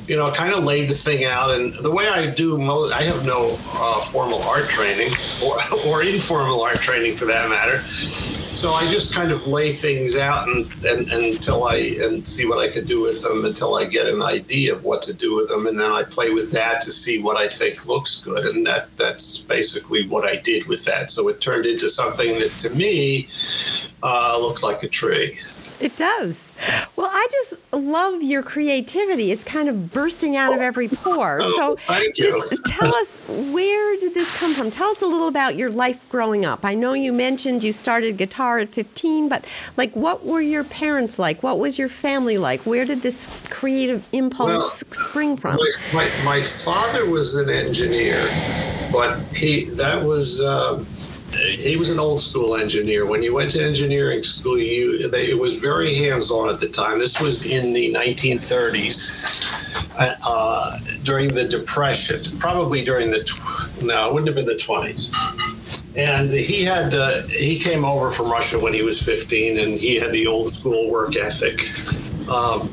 you 0.08 0.16
know, 0.16 0.30
kind 0.30 0.52
of 0.52 0.64
laid 0.64 0.88
the 0.88 0.94
thing 0.94 1.24
out. 1.24 1.50
And 1.50 1.74
the 1.74 1.90
way 1.90 2.08
I 2.08 2.26
do, 2.26 2.60
I 2.92 3.02
have 3.02 3.24
no 3.24 3.58
uh, 3.72 4.00
formal 4.00 4.42
art 4.42 4.68
training 4.68 5.12
or, 5.44 5.56
or 5.86 6.02
informal 6.02 6.62
art 6.62 6.78
training 6.78 7.16
for 7.16 7.24
that 7.26 7.48
matter. 7.48 7.82
So 7.82 8.72
I 8.72 8.90
just 8.90 9.12
kind 9.12 9.32
of 9.32 9.46
lay 9.46 9.72
things 9.72 10.16
out 10.16 10.48
and, 10.48 10.66
and, 10.84 11.10
and 11.10 11.24
until 11.24 11.64
I 11.64 11.76
and 11.76 12.26
see 12.26 12.46
what 12.46 12.58
I 12.58 12.70
could 12.70 12.86
do 12.86 13.02
with 13.02 13.22
them 13.22 13.44
until 13.44 13.76
I 13.76 13.84
get 13.84 14.06
an 14.06 14.22
idea 14.22 14.74
of 14.74 14.84
what 14.84 15.02
to 15.02 15.12
do 15.12 15.36
with 15.36 15.48
them, 15.48 15.66
and 15.66 15.78
then 15.78 15.90
I 15.90 16.02
play 16.02 16.30
with 16.30 16.52
that 16.52 16.80
to 16.82 16.90
see 16.90 17.22
what 17.22 17.36
I 17.36 17.48
think 17.48 17.86
looks 17.86 18.22
good, 18.22 18.46
and 18.46 18.66
that 18.66 18.88
that's 18.96 19.38
basically 19.40 20.08
what 20.08 20.26
I 20.26 20.36
did 20.36 20.66
with 20.66 20.84
that. 20.86 21.10
So 21.10 21.28
it 21.28 21.40
turned 21.40 21.66
into 21.66 21.90
something 21.90 22.38
that 22.38 22.50
to 22.58 22.70
me 22.70 23.28
uh, 24.02 24.38
looks 24.40 24.62
like 24.62 24.82
a 24.82 24.88
tree. 24.88 25.38
It 25.80 25.96
does. 25.96 26.50
Well, 26.96 27.10
I 27.10 27.26
just 27.30 27.54
love 27.72 28.22
your 28.22 28.42
creativity. 28.42 29.30
It's 29.30 29.44
kind 29.44 29.68
of 29.68 29.92
bursting 29.92 30.36
out 30.36 30.54
of 30.54 30.60
every 30.60 30.88
pore. 30.88 31.40
Oh, 31.42 31.76
so 31.78 32.10
just 32.14 32.64
tell 32.64 32.94
us 32.94 33.26
where 33.28 33.96
did 34.00 34.14
this 34.14 34.38
come 34.38 34.54
from? 34.54 34.70
Tell 34.70 34.88
us 34.88 35.02
a 35.02 35.06
little 35.06 35.28
about 35.28 35.56
your 35.56 35.70
life 35.70 36.08
growing 36.08 36.44
up. 36.44 36.64
I 36.64 36.74
know 36.74 36.94
you 36.94 37.12
mentioned 37.12 37.62
you 37.62 37.72
started 37.72 38.16
guitar 38.16 38.58
at 38.58 38.70
15, 38.70 39.28
but 39.28 39.44
like 39.76 39.94
what 39.94 40.24
were 40.24 40.40
your 40.40 40.64
parents 40.64 41.18
like? 41.18 41.42
What 41.42 41.58
was 41.58 41.78
your 41.78 41.88
family 41.88 42.38
like? 42.38 42.60
Where 42.62 42.84
did 42.84 43.02
this 43.02 43.28
creative 43.50 44.06
impulse 44.12 44.48
well, 44.48 44.94
spring 45.04 45.36
from? 45.36 45.58
My, 45.92 46.10
my, 46.24 46.42
father 46.42 47.04
was 47.06 47.34
an 47.34 47.50
engineer, 47.50 48.22
but 48.92 49.18
he 49.34 49.64
that 49.70 50.02
was 50.02 50.40
uh, 50.40 50.82
he 51.36 51.76
was 51.76 51.90
an 51.90 51.98
old 51.98 52.20
school 52.20 52.56
engineer. 52.56 53.06
When 53.06 53.22
you 53.22 53.34
went 53.34 53.52
to 53.52 53.64
engineering 53.64 54.22
school, 54.22 54.58
you 54.58 55.08
they, 55.08 55.30
it 55.30 55.38
was 55.38 55.58
very 55.58 55.94
hands 55.94 56.30
on 56.30 56.48
at 56.48 56.60
the 56.60 56.68
time. 56.68 56.98
This 56.98 57.20
was 57.20 57.46
in 57.46 57.72
the 57.72 57.92
1930s, 57.92 59.92
uh, 59.98 60.78
during 61.02 61.34
the 61.34 61.48
Depression, 61.48 62.20
probably 62.38 62.84
during 62.84 63.10
the 63.10 63.24
tw- 63.24 63.82
no, 63.82 64.08
it 64.08 64.14
wouldn't 64.14 64.28
have 64.28 64.36
been 64.36 64.46
the 64.46 64.62
20s. 64.62 65.12
And 65.96 66.30
he 66.30 66.62
had 66.62 66.94
uh, 66.94 67.22
he 67.22 67.58
came 67.58 67.84
over 67.84 68.10
from 68.10 68.30
Russia 68.30 68.58
when 68.58 68.74
he 68.74 68.82
was 68.82 69.02
15, 69.02 69.58
and 69.58 69.78
he 69.78 69.96
had 69.96 70.12
the 70.12 70.26
old 70.26 70.50
school 70.50 70.90
work 70.90 71.16
ethic. 71.16 71.62
Um, 72.28 72.70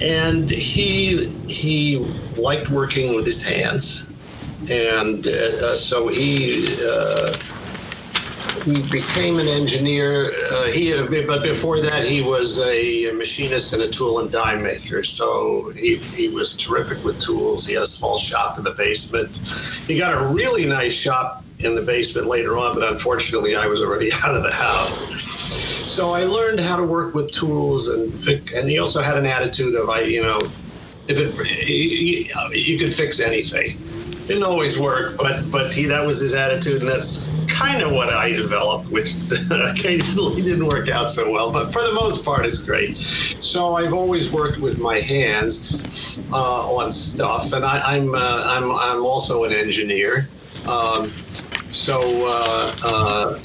and 0.00 0.50
he 0.50 1.26
he 1.46 1.98
liked 2.36 2.70
working 2.70 3.14
with 3.14 3.26
his 3.26 3.46
hands 3.46 4.10
and 4.70 5.26
uh, 5.26 5.76
so 5.76 6.08
he 6.08 6.76
uh, 6.82 7.36
he 8.64 8.82
became 8.90 9.38
an 9.38 9.46
engineer. 9.46 10.32
Uh, 10.52 10.64
he 10.66 10.92
but 11.26 11.42
before 11.42 11.80
that 11.80 12.04
he 12.04 12.22
was 12.22 12.60
a 12.60 13.10
machinist 13.12 13.72
and 13.74 13.82
a 13.82 13.88
tool 13.88 14.20
and 14.20 14.30
die 14.30 14.56
maker. 14.56 15.04
So 15.04 15.70
he, 15.70 15.96
he 15.96 16.28
was 16.28 16.56
terrific 16.56 17.04
with 17.04 17.20
tools. 17.20 17.66
He 17.66 17.74
had 17.74 17.82
a 17.82 17.86
small 17.86 18.16
shop 18.16 18.58
in 18.58 18.64
the 18.64 18.70
basement. 18.70 19.36
He 19.86 19.98
got 19.98 20.14
a 20.14 20.26
really 20.28 20.66
nice 20.66 20.94
shop 20.94 21.44
in 21.58 21.74
the 21.74 21.82
basement 21.82 22.26
later 22.26 22.56
on, 22.58 22.74
but 22.74 22.90
unfortunately 22.90 23.54
I 23.54 23.66
was 23.66 23.82
already 23.82 24.10
out 24.24 24.34
of 24.34 24.42
the 24.42 24.52
house. 24.52 25.06
So 25.90 26.12
I 26.12 26.24
learned 26.24 26.60
how 26.60 26.76
to 26.76 26.84
work 26.84 27.14
with 27.14 27.32
tools 27.32 27.88
and 27.88 28.12
and 28.54 28.68
he 28.68 28.78
also 28.78 29.02
had 29.02 29.18
an 29.18 29.26
attitude 29.26 29.74
of 29.74 29.90
I 29.90 30.00
you 30.00 30.22
know 30.22 30.40
if 31.06 31.18
it 31.18 31.68
you, 31.68 32.24
you 32.52 32.78
could 32.78 32.94
fix 32.94 33.20
anything 33.20 33.78
didn't 34.26 34.44
always 34.44 34.78
work, 34.78 35.16
but 35.18 35.50
but 35.50 35.72
he 35.72 35.86
that 35.86 36.04
was 36.04 36.20
his 36.20 36.34
attitude, 36.34 36.80
and 36.82 36.90
that's 36.90 37.28
kind 37.48 37.82
of 37.82 37.92
what 37.92 38.10
I 38.10 38.30
developed, 38.30 38.90
which 38.90 39.14
occasionally 39.50 40.42
didn't 40.42 40.66
work 40.66 40.88
out 40.88 41.10
so 41.10 41.30
well, 41.30 41.52
but 41.52 41.72
for 41.72 41.82
the 41.82 41.92
most 41.92 42.24
part, 42.24 42.46
it's 42.46 42.62
great. 42.64 42.96
So 42.96 43.74
I've 43.74 43.92
always 43.92 44.32
worked 44.32 44.58
with 44.58 44.78
my 44.78 45.00
hands 45.00 46.22
uh, 46.32 46.74
on 46.74 46.92
stuff, 46.92 47.52
and 47.52 47.64
I, 47.64 47.96
am 47.96 48.14
I'm, 48.14 48.14
uh, 48.14 48.42
I'm 48.46 48.70
I'm 48.70 49.04
also 49.04 49.44
an 49.44 49.52
engineer. 49.52 50.28
Um, 50.66 51.08
so 51.70 52.00
uh, 52.26 53.38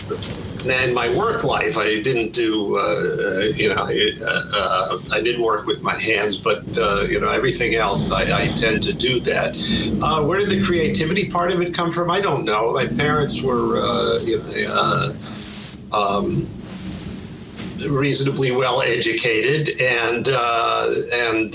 in 0.65 0.93
my 0.93 1.13
work 1.15 1.43
life, 1.43 1.77
I 1.77 2.01
didn't 2.01 2.31
do, 2.33 2.77
uh, 2.77 3.51
you 3.55 3.69
know, 3.69 3.83
uh, 3.83 4.99
I 5.11 5.21
didn't 5.21 5.41
work 5.41 5.65
with 5.65 5.81
my 5.81 5.95
hands, 5.95 6.37
but, 6.37 6.63
uh, 6.77 7.01
you 7.01 7.19
know, 7.19 7.29
everything 7.29 7.75
else, 7.75 8.11
I, 8.11 8.43
I 8.43 8.47
tend 8.49 8.83
to 8.83 8.93
do 8.93 9.19
that. 9.21 9.55
Uh, 10.01 10.23
where 10.25 10.39
did 10.39 10.49
the 10.49 10.63
creativity 10.63 11.29
part 11.29 11.51
of 11.51 11.61
it 11.61 11.73
come 11.73 11.91
from? 11.91 12.11
I 12.11 12.19
don't 12.19 12.45
know. 12.45 12.73
My 12.73 12.87
parents 12.87 13.41
were, 13.41 13.81
uh, 13.81 14.19
you 14.19 14.39
know, 14.67 15.15
um, 15.91 16.47
reasonably 17.87 18.51
well 18.51 18.81
educated, 18.81 19.81
and, 19.81 20.27
and 20.27 21.53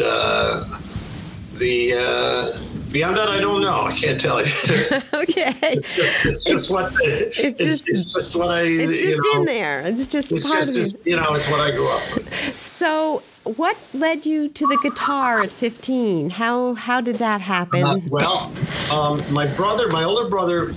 the, 1.58 2.73
Beyond 2.94 3.16
that, 3.16 3.28
I 3.28 3.40
don't 3.40 3.60
know. 3.60 3.86
I 3.86 3.92
can't 3.92 4.20
tell 4.20 4.38
you. 4.38 4.46
okay. 5.14 5.52
It's 5.64 5.96
just, 5.96 6.26
it's 6.26 6.44
just 6.44 6.70
what 6.70 6.92
it's, 7.00 7.58
just, 7.58 7.88
it's 7.88 8.04
just 8.04 8.36
what 8.36 8.50
I. 8.50 8.60
It's 8.62 9.02
just 9.02 9.18
know, 9.18 9.40
in 9.40 9.46
there. 9.46 9.80
It's 9.80 10.06
just 10.06 10.30
it's 10.30 10.46
part 10.46 10.58
just, 10.58 10.70
of 10.70 10.76
just, 10.76 10.96
you 11.04 11.16
know, 11.16 11.34
it's 11.34 11.50
what 11.50 11.58
I 11.58 11.72
grew 11.72 11.88
up 11.88 12.02
with. 12.14 12.56
So, 12.56 13.24
what 13.42 13.76
led 13.94 14.24
you 14.24 14.48
to 14.48 14.66
the 14.68 14.78
guitar 14.80 15.42
at 15.42 15.48
15? 15.48 16.30
How 16.30 16.74
how 16.74 17.00
did 17.00 17.16
that 17.16 17.40
happen? 17.40 17.82
Uh, 17.82 17.98
well, 18.06 18.52
um, 18.92 19.20
my 19.32 19.48
brother, 19.48 19.88
my 19.88 20.04
older 20.04 20.30
brother, 20.30 20.72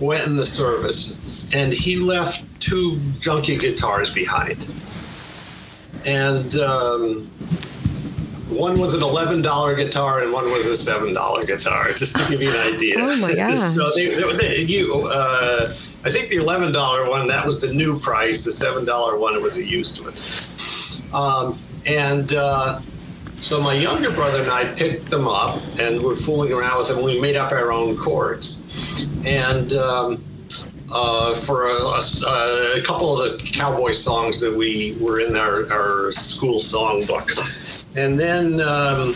went 0.00 0.26
in 0.26 0.36
the 0.36 0.46
service, 0.46 1.52
and 1.52 1.70
he 1.70 1.96
left 1.96 2.46
two 2.62 2.92
junky 3.20 3.60
guitars 3.60 4.08
behind, 4.08 4.66
and. 6.06 6.56
Um, 6.56 7.30
one 8.50 8.78
was 8.78 8.94
an 8.94 9.02
eleven 9.02 9.42
dollar 9.42 9.74
guitar 9.74 10.22
and 10.22 10.32
one 10.32 10.50
was 10.50 10.66
a 10.66 10.76
seven 10.76 11.12
dollar 11.12 11.44
guitar, 11.44 11.92
just 11.92 12.16
to 12.16 12.28
give 12.28 12.42
you 12.42 12.50
an 12.50 12.74
idea. 12.74 12.96
Oh 12.98 13.20
my 13.20 13.34
gosh! 13.36 13.58
so 13.58 13.90
they, 13.94 14.14
they, 14.14 14.36
they, 14.36 14.56
you, 14.62 15.06
uh, 15.06 15.74
I 16.04 16.10
think 16.10 16.28
the 16.28 16.36
eleven 16.36 16.72
dollar 16.72 17.08
one 17.08 17.26
that 17.28 17.46
was 17.46 17.60
the 17.60 17.72
new 17.72 17.98
price. 17.98 18.44
The 18.44 18.52
seven 18.52 18.84
dollar 18.84 19.18
one 19.18 19.34
it 19.34 19.42
was 19.42 19.56
a 19.56 19.64
used 19.64 20.00
one. 20.02 20.14
Um, 21.12 21.58
and 21.86 22.34
uh, 22.34 22.80
so 23.40 23.60
my 23.60 23.74
younger 23.74 24.10
brother 24.10 24.42
and 24.42 24.50
I 24.50 24.64
picked 24.74 25.10
them 25.10 25.28
up 25.28 25.60
and 25.78 26.02
we're 26.02 26.16
fooling 26.16 26.52
around 26.52 26.78
with 26.78 26.88
them. 26.88 27.02
We 27.02 27.20
made 27.20 27.36
up 27.36 27.52
our 27.52 27.72
own 27.72 27.96
chords, 27.96 29.08
and. 29.24 29.72
Um, 29.72 30.24
uh, 30.90 31.34
for 31.34 31.68
a, 31.68 31.74
a, 31.74 32.78
a, 32.78 32.82
couple 32.82 33.20
of 33.20 33.38
the 33.38 33.44
cowboy 33.44 33.92
songs 33.92 34.40
that 34.40 34.54
we 34.54 34.96
were 35.00 35.20
in 35.20 35.36
our, 35.36 35.70
our 35.72 36.12
school 36.12 36.58
songbook. 36.58 37.96
And 37.96 38.18
then 38.18 38.60
um, 38.60 39.14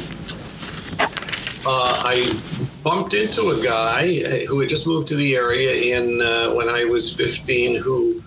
uh, 1.64 2.02
I 2.04 2.40
bumped 2.82 3.14
into 3.14 3.50
a 3.50 3.62
guy 3.62 4.44
who 4.46 4.60
had 4.60 4.68
just 4.68 4.86
moved 4.86 5.08
to 5.08 5.16
the 5.16 5.34
area 5.34 5.96
in 5.98 6.20
uh, 6.20 6.52
when 6.54 6.68
I 6.68 6.84
was 6.84 7.14
15 7.14 7.76
who 7.76 8.22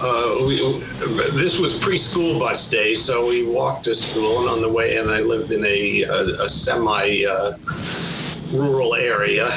uh, 0.00 0.44
we, 0.44 0.58
this 1.32 1.60
was 1.60 1.78
preschool 1.78 2.40
bus 2.40 2.68
day, 2.68 2.92
so 2.92 3.28
we 3.28 3.46
walked 3.46 3.84
to 3.84 3.94
school, 3.94 4.40
and 4.40 4.48
on 4.48 4.60
the 4.60 4.68
way, 4.68 4.96
and 4.96 5.08
I 5.08 5.20
lived 5.20 5.52
in 5.52 5.64
a, 5.64 6.02
a, 6.02 6.44
a 6.44 6.48
semi 6.48 7.24
uh, 7.24 7.52
rural 8.52 8.96
area, 8.96 9.48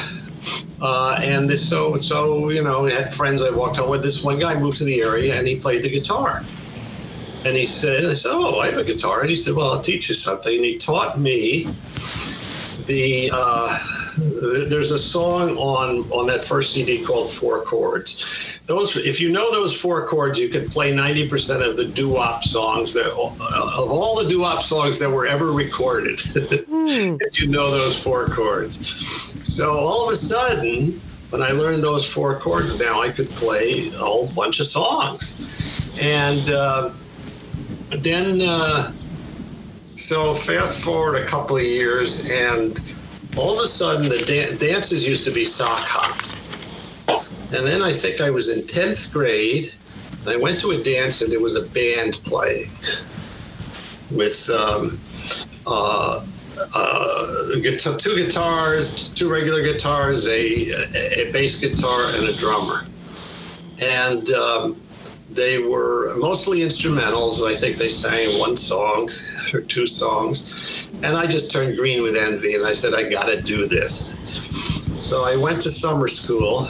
uh, 0.80 1.18
and 1.22 1.48
this, 1.48 1.68
so, 1.68 1.96
so 1.96 2.50
you 2.50 2.62
know, 2.62 2.86
I 2.86 2.92
had 2.92 3.14
friends 3.14 3.42
I 3.42 3.50
walked 3.50 3.76
home 3.76 3.90
with. 3.90 4.02
This 4.02 4.22
one 4.22 4.38
guy 4.38 4.58
moved 4.58 4.78
to 4.78 4.84
the 4.84 5.00
area 5.02 5.36
and 5.36 5.46
he 5.46 5.56
played 5.56 5.82
the 5.82 5.90
guitar. 5.90 6.44
And 7.44 7.56
he 7.56 7.64
said, 7.64 8.04
I 8.04 8.14
said, 8.14 8.32
Oh, 8.32 8.58
I 8.58 8.70
have 8.70 8.78
a 8.78 8.84
guitar. 8.84 9.20
And 9.20 9.30
he 9.30 9.36
said, 9.36 9.54
Well, 9.54 9.72
I'll 9.72 9.80
teach 9.80 10.08
you 10.08 10.14
something. 10.14 10.54
And 10.54 10.64
he 10.64 10.78
taught 10.78 11.18
me 11.18 11.64
the, 12.86 13.30
uh, 13.32 13.78
there's 14.16 14.92
a 14.92 14.98
song 14.98 15.56
on, 15.56 16.10
on 16.10 16.26
that 16.26 16.44
first 16.44 16.72
CD 16.72 17.04
called 17.04 17.30
Four 17.30 17.62
Chords. 17.62 18.60
Those, 18.66 18.96
if 18.96 19.20
you 19.20 19.30
know 19.30 19.52
those 19.52 19.78
four 19.78 20.06
chords, 20.06 20.38
you 20.38 20.48
could 20.48 20.70
play 20.70 20.92
90% 20.92 21.66
of 21.68 21.76
the 21.76 21.84
doo-wop 21.84 22.42
songs 22.42 22.94
that, 22.94 23.06
of 23.06 23.90
all 23.90 24.22
the 24.22 24.28
doo-wop 24.28 24.62
songs 24.62 24.98
that 24.98 25.10
were 25.10 25.26
ever 25.26 25.52
recorded. 25.52 26.18
Mm. 26.18 27.18
if 27.20 27.40
you 27.40 27.48
know 27.48 27.70
those 27.70 28.02
four 28.02 28.28
chords. 28.28 28.78
So 29.46 29.78
all 29.78 30.06
of 30.06 30.12
a 30.12 30.16
sudden, 30.16 30.92
when 31.30 31.42
I 31.42 31.50
learned 31.50 31.82
those 31.82 32.08
four 32.10 32.38
chords, 32.38 32.78
now 32.78 33.02
I 33.02 33.10
could 33.10 33.28
play 33.30 33.88
a 33.88 33.98
whole 33.98 34.28
bunch 34.28 34.60
of 34.60 34.66
songs. 34.66 35.92
And 36.00 36.48
uh, 36.50 36.90
then, 37.90 38.40
uh, 38.42 38.92
so 39.96 40.34
fast 40.34 40.84
forward 40.84 41.16
a 41.16 41.26
couple 41.26 41.56
of 41.56 41.62
years, 41.62 42.28
and 42.28 42.78
all 43.36 43.58
of 43.58 43.64
a 43.64 43.66
sudden, 43.66 44.08
the 44.08 44.24
dan- 44.26 44.56
dances 44.56 45.06
used 45.06 45.24
to 45.24 45.30
be 45.30 45.44
sock 45.44 45.84
hops. 45.84 46.34
And 47.52 47.66
then 47.66 47.82
I 47.82 47.92
think 47.92 48.20
I 48.20 48.30
was 48.30 48.48
in 48.48 48.60
10th 48.62 49.12
grade, 49.12 49.72
and 50.20 50.30
I 50.30 50.36
went 50.36 50.60
to 50.60 50.72
a 50.72 50.82
dance, 50.82 51.22
and 51.22 51.30
there 51.30 51.40
was 51.40 51.54
a 51.54 51.62
band 51.62 52.14
playing 52.24 52.70
with 54.10 54.50
um, 54.50 54.98
uh, 55.66 56.24
uh, 56.74 57.96
two 57.98 58.16
guitars, 58.16 59.10
two 59.10 59.30
regular 59.30 59.62
guitars, 59.62 60.26
a, 60.26 60.70
a 61.20 61.30
bass 61.32 61.60
guitar, 61.60 62.10
and 62.14 62.28
a 62.28 62.32
drummer. 62.32 62.86
And 63.78 64.30
um, 64.30 64.80
they 65.36 65.58
were 65.58 66.16
mostly 66.16 66.60
instrumentals. 66.60 67.46
I 67.46 67.54
think 67.54 67.76
they 67.76 67.88
sang 67.88 68.38
one 68.38 68.56
song 68.56 69.10
or 69.54 69.60
two 69.60 69.86
songs. 69.86 70.88
And 71.02 71.16
I 71.16 71.26
just 71.26 71.52
turned 71.52 71.76
green 71.76 72.02
with 72.02 72.16
envy 72.16 72.54
and 72.54 72.66
I 72.66 72.72
said, 72.72 72.94
I 72.94 73.08
got 73.08 73.26
to 73.26 73.40
do 73.40 73.66
this. 73.66 74.16
So 75.00 75.24
I 75.24 75.36
went 75.36 75.60
to 75.62 75.70
summer 75.70 76.08
school 76.08 76.68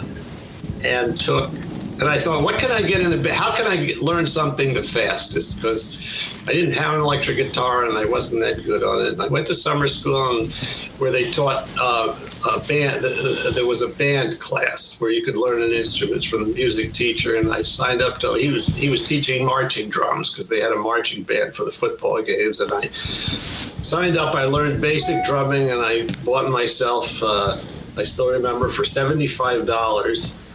and 0.85 1.18
took 1.18 1.50
and 1.98 2.10
I 2.10 2.18
thought, 2.18 2.42
what 2.42 2.58
can 2.58 2.70
I 2.70 2.82
get 2.82 3.00
in 3.00 3.10
the? 3.10 3.32
How 3.32 3.54
can 3.54 3.66
I 3.66 3.94
learn 4.02 4.26
something 4.26 4.74
the 4.74 4.82
fastest? 4.82 5.56
Because 5.56 6.34
I 6.47 6.52
didn't 6.52 6.75
have 6.75 6.92
an 6.92 7.00
electric 7.00 7.38
guitar 7.38 7.88
and 7.88 7.97
I 7.97 8.04
wasn't 8.04 8.42
that 8.42 8.62
good 8.64 8.82
on 8.82 9.06
it. 9.06 9.12
And 9.14 9.23
I 9.23 9.28
went 9.28 9.47
to 9.47 9.54
summer 9.54 9.86
school 9.86 10.40
and, 10.40 10.52
where 10.99 11.10
they 11.10 11.30
taught 11.30 11.66
uh, 11.80 12.14
a 12.54 12.60
band. 12.60 13.02
Uh, 13.02 13.50
there 13.52 13.64
was 13.64 13.80
a 13.80 13.88
band 13.88 14.38
class 14.40 15.00
where 15.00 15.10
you 15.10 15.25
could 15.25 15.38
learn 15.38 15.62
an 15.62 15.73
instrument 15.73 16.23
from 16.26 16.47
the 16.47 16.54
music 16.54 16.92
teacher. 16.92 17.36
And 17.36 17.50
I 17.50 17.62
signed 17.62 18.02
up 18.02 18.18
to. 18.18 18.34
He 18.34 18.50
was 18.50 18.66
he 18.66 18.90
was 18.90 19.02
teaching 19.02 19.47
marching 19.47 19.88
drums 19.88 20.30
because 20.30 20.50
they 20.50 20.60
had 20.60 20.73
a 20.73 20.76
marching 20.76 21.23
band 21.23 21.56
for 21.56 21.64
the 21.64 21.73
football 21.73 22.21
games. 22.21 22.60
And 22.60 22.71
I 22.75 22.88
signed 22.88 24.18
up. 24.18 24.34
I 24.34 24.44
learned 24.44 24.82
basic 24.82 25.25
drumming 25.25 25.71
and 25.71 25.80
I 25.80 26.06
bought 26.26 26.50
myself. 26.50 27.23
Uh, 27.23 27.58
I 27.97 28.02
still 28.02 28.30
remember 28.30 28.68
for 28.68 28.84
seventy 28.84 29.26
five 29.26 29.66
dollars 29.66 30.46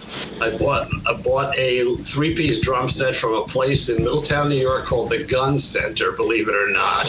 I 0.41 0.58
bought 0.58 0.89
I 1.08 1.13
bought 1.13 1.58
a 1.58 1.95
three 1.97 2.36
piece 2.36 2.60
drum 2.62 2.89
set 2.89 3.15
from 3.15 3.34
a 3.34 3.43
place 3.43 3.89
in 3.89 4.04
Middletown, 4.04 4.50
New 4.50 4.56
York 4.56 4.86
called 4.86 5.10
the 5.10 5.24
Gun 5.24 5.60
Center. 5.60 6.12
Believe 6.13 6.47
it 6.47 6.56
or 6.56 6.69
not, 6.69 7.08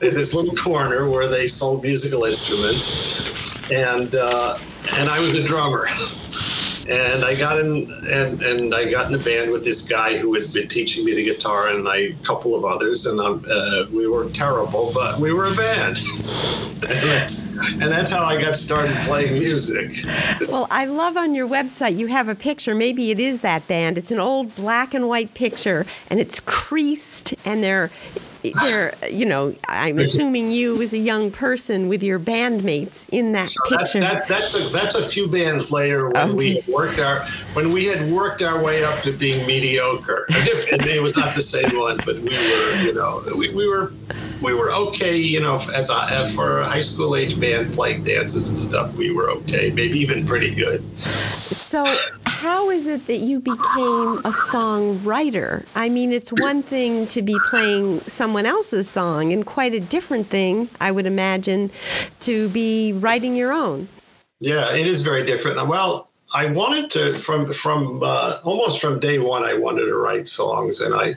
in 0.00 0.14
this 0.14 0.34
little 0.34 0.54
corner 0.54 1.08
where 1.08 1.28
they 1.28 1.46
sold 1.46 1.82
musical 1.82 2.24
instruments, 2.24 3.70
and 3.70 4.14
uh, 4.14 4.58
and 4.94 5.08
I 5.08 5.20
was 5.20 5.34
a 5.34 5.42
drummer 5.42 5.86
and 6.88 7.24
I 7.24 7.34
got 7.34 7.58
in 7.58 7.90
and, 8.12 8.42
and 8.42 8.74
I 8.74 8.90
got 8.90 9.08
in 9.08 9.14
a 9.14 9.22
band 9.22 9.52
with 9.52 9.64
this 9.64 9.86
guy 9.86 10.18
who 10.18 10.34
had 10.34 10.52
been 10.52 10.68
teaching 10.68 11.04
me 11.04 11.14
the 11.14 11.24
guitar 11.24 11.68
and 11.68 11.88
I, 11.88 11.96
a 11.96 12.12
couple 12.24 12.54
of 12.54 12.64
others 12.64 13.06
and 13.06 13.20
uh, 13.20 13.86
we 13.92 14.08
were 14.08 14.28
terrible 14.30 14.92
but 14.92 15.18
we 15.18 15.32
were 15.32 15.46
a 15.46 15.54
band 15.54 15.98
and 16.82 17.92
that's 17.92 18.10
how 18.10 18.24
I 18.24 18.40
got 18.40 18.56
started 18.56 18.96
playing 19.02 19.34
music. 19.34 20.04
Well, 20.48 20.66
I 20.70 20.86
love 20.86 21.16
on 21.16 21.34
your 21.34 21.48
website 21.48 21.96
you 21.96 22.08
have 22.08 22.28
a 22.28 22.34
picture. 22.34 22.74
Maybe 22.74 23.10
it 23.10 23.20
is 23.20 23.40
that 23.42 23.66
band. 23.68 23.98
It's 23.98 24.10
an 24.10 24.18
old 24.18 24.54
black 24.56 24.94
and 24.94 25.08
white 25.08 25.34
picture 25.34 25.86
and 26.10 26.18
it's 26.18 26.40
creased 26.40 27.34
and 27.44 27.62
they're 27.62 27.90
there, 28.50 28.94
you 29.10 29.24
know, 29.24 29.54
I'm 29.68 29.98
assuming 29.98 30.50
you 30.50 30.80
as 30.82 30.92
a 30.92 30.98
young 30.98 31.30
person 31.30 31.88
with 31.88 32.02
your 32.02 32.18
bandmates 32.18 33.06
in 33.10 33.32
that 33.32 33.48
so 33.48 33.62
picture. 33.68 34.00
That, 34.00 34.26
that, 34.26 34.28
that's 34.28 34.56
a 34.56 34.68
that's 34.70 34.94
a 34.94 35.02
few 35.02 35.28
bands 35.28 35.70
later 35.70 36.08
when 36.08 36.36
we 36.36 36.62
worked 36.68 36.98
our 36.98 37.24
when 37.54 37.72
we 37.72 37.86
had 37.86 38.10
worked 38.10 38.42
our 38.42 38.62
way 38.62 38.84
up 38.84 39.00
to 39.02 39.12
being 39.12 39.46
mediocre. 39.46 40.26
It 40.30 41.02
was 41.02 41.16
not 41.16 41.34
the 41.34 41.42
same 41.42 41.78
one, 41.78 41.98
but 41.98 42.16
we 42.18 42.30
were, 42.30 42.76
you 42.82 42.94
know, 42.94 43.22
we, 43.36 43.54
we 43.54 43.68
were 43.68 43.92
we 44.42 44.54
were 44.54 44.72
okay, 44.72 45.16
you 45.16 45.40
know, 45.40 45.58
as 45.72 45.90
a 45.90 46.26
for 46.26 46.60
a 46.60 46.68
high 46.68 46.80
school 46.80 47.16
age 47.16 47.40
band 47.40 47.72
playing 47.72 48.04
dances 48.04 48.48
and 48.48 48.58
stuff. 48.58 48.96
We 48.96 49.12
were 49.12 49.30
okay, 49.30 49.70
maybe 49.70 49.98
even 50.00 50.26
pretty 50.26 50.54
good. 50.54 50.82
So 51.00 51.84
how 52.42 52.70
is 52.70 52.86
it 52.86 53.06
that 53.06 53.18
you 53.18 53.38
became 53.38 54.18
a 54.18 54.32
songwriter? 54.32 55.64
I 55.76 55.88
mean, 55.88 56.12
it's 56.12 56.30
one 56.30 56.62
thing 56.62 57.06
to 57.08 57.22
be 57.22 57.36
playing 57.50 58.00
someone 58.32 58.46
else's 58.46 58.88
song, 58.88 59.30
and 59.30 59.44
quite 59.44 59.74
a 59.74 59.80
different 59.80 60.26
thing, 60.26 60.70
I 60.80 60.90
would 60.90 61.04
imagine, 61.04 61.70
to 62.20 62.48
be 62.48 62.94
writing 62.94 63.36
your 63.36 63.52
own. 63.52 63.88
Yeah, 64.40 64.74
it 64.74 64.86
is 64.86 65.02
very 65.02 65.26
different. 65.26 65.68
Well, 65.68 66.08
I 66.34 66.46
wanted 66.46 66.88
to 66.92 67.12
from 67.12 67.52
from 67.52 68.02
uh, 68.02 68.38
almost 68.42 68.80
from 68.80 69.00
day 69.00 69.18
one. 69.18 69.44
I 69.44 69.52
wanted 69.52 69.84
to 69.84 69.96
write 69.96 70.28
songs, 70.28 70.80
and 70.80 70.94
I 70.94 71.16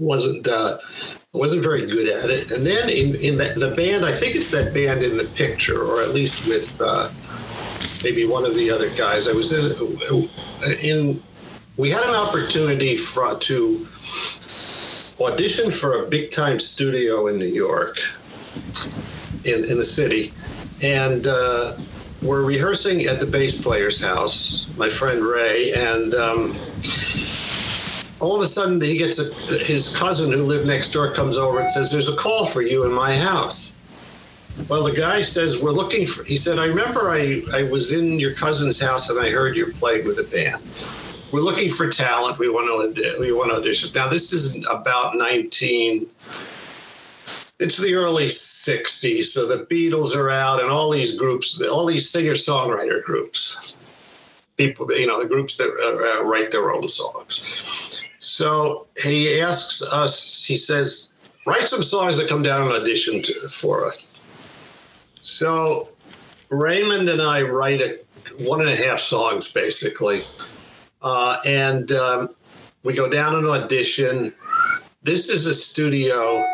wasn't 0.00 0.48
uh, 0.48 0.78
wasn't 1.34 1.62
very 1.62 1.84
good 1.84 2.08
at 2.08 2.30
it. 2.30 2.50
And 2.52 2.64
then 2.66 2.88
in 2.88 3.14
in 3.16 3.36
the, 3.36 3.52
the, 3.54 3.76
band, 3.76 4.06
I 4.06 4.12
think 4.12 4.34
it's 4.34 4.50
that 4.52 4.72
band 4.72 5.02
in 5.02 5.18
the 5.18 5.28
picture, 5.34 5.82
or 5.82 6.00
at 6.02 6.14
least 6.14 6.46
with. 6.48 6.80
Uh, 6.82 7.10
maybe 8.02 8.26
one 8.26 8.44
of 8.44 8.54
the 8.54 8.70
other 8.70 8.90
guys. 8.90 9.28
I 9.28 9.32
was 9.32 9.52
in, 9.52 9.64
in 10.82 11.22
we 11.76 11.90
had 11.90 12.02
an 12.04 12.14
opportunity 12.14 12.96
for, 12.96 13.36
to 13.36 13.86
audition 15.20 15.70
for 15.70 16.04
a 16.04 16.08
big 16.08 16.30
time 16.30 16.58
studio 16.58 17.28
in 17.28 17.38
New 17.38 17.46
York, 17.46 17.98
in, 19.44 19.64
in 19.64 19.76
the 19.76 19.84
city. 19.84 20.32
And 20.82 21.26
uh, 21.26 21.76
we're 22.22 22.44
rehearsing 22.44 23.06
at 23.06 23.20
the 23.20 23.26
bass 23.26 23.60
player's 23.60 24.02
house, 24.02 24.66
my 24.76 24.88
friend 24.88 25.22
Ray. 25.22 25.72
And 25.72 26.14
um, 26.14 26.56
all 28.20 28.36
of 28.36 28.42
a 28.42 28.46
sudden, 28.46 28.80
he 28.80 28.98
gets 28.98 29.18
a, 29.18 29.32
his 29.58 29.96
cousin 29.96 30.32
who 30.32 30.42
lived 30.42 30.66
next 30.66 30.90
door 30.92 31.12
comes 31.12 31.38
over 31.38 31.60
and 31.60 31.70
says, 31.70 31.90
There's 31.90 32.08
a 32.08 32.16
call 32.16 32.46
for 32.46 32.62
you 32.62 32.84
in 32.84 32.92
my 32.92 33.16
house. 33.16 33.76
Well, 34.68 34.84
the 34.84 34.92
guy 34.92 35.20
says 35.20 35.60
we're 35.60 35.70
looking 35.70 36.06
for. 36.06 36.24
He 36.24 36.36
said, 36.36 36.58
"I 36.58 36.64
remember 36.64 37.10
I 37.10 37.42
I 37.52 37.64
was 37.64 37.92
in 37.92 38.18
your 38.18 38.32
cousin's 38.32 38.80
house 38.80 39.10
and 39.10 39.20
I 39.20 39.28
heard 39.30 39.54
you 39.54 39.66
played 39.72 40.06
with 40.06 40.18
a 40.18 40.24
band. 40.24 40.62
We're 41.32 41.40
looking 41.40 41.70
for 41.70 41.90
talent. 41.90 42.38
We 42.38 42.48
want 42.48 42.94
to 42.94 43.16
we 43.18 43.32
want 43.32 43.50
auditions. 43.52 43.94
Now 43.94 44.08
this 44.08 44.32
is 44.32 44.64
about 44.70 45.16
19. 45.16 46.06
It's 47.58 47.78
the 47.78 47.94
early 47.94 48.26
60s, 48.26 49.24
so 49.24 49.46
the 49.46 49.64
Beatles 49.64 50.14
are 50.14 50.28
out, 50.28 50.60
and 50.60 50.70
all 50.70 50.90
these 50.90 51.16
groups, 51.16 51.58
all 51.62 51.86
these 51.86 52.10
singer 52.10 52.32
songwriter 52.32 53.02
groups, 53.02 53.78
people, 54.58 54.92
you 54.92 55.06
know, 55.06 55.22
the 55.22 55.28
groups 55.28 55.56
that 55.56 55.68
uh, 55.68 56.22
write 56.22 56.50
their 56.50 56.70
own 56.70 56.86
songs. 56.86 58.02
So 58.18 58.86
he 59.02 59.40
asks 59.40 59.82
us. 59.90 60.44
He 60.44 60.56
says, 60.56 61.12
write 61.46 61.66
some 61.66 61.82
songs 61.82 62.18
that 62.18 62.28
come 62.28 62.42
down 62.42 62.62
and 62.62 62.72
audition 62.72 63.22
to, 63.22 63.32
for 63.48 63.86
us. 63.86 64.12
So 65.22 65.88
Raymond 66.50 67.08
and 67.08 67.22
I 67.22 67.40
write 67.42 67.80
a 67.80 67.98
one 68.38 68.60
and 68.60 68.68
a 68.68 68.76
half 68.76 68.98
songs 68.98 69.50
basically, 69.50 70.22
uh, 71.06 71.38
and 71.46 71.92
um, 71.92 72.30
we 72.82 72.92
go 72.92 73.08
down 73.08 73.36
an 73.36 73.46
audition. 73.46 74.34
This 75.04 75.28
is 75.28 75.46
a 75.46 75.54
studio. 75.54 76.44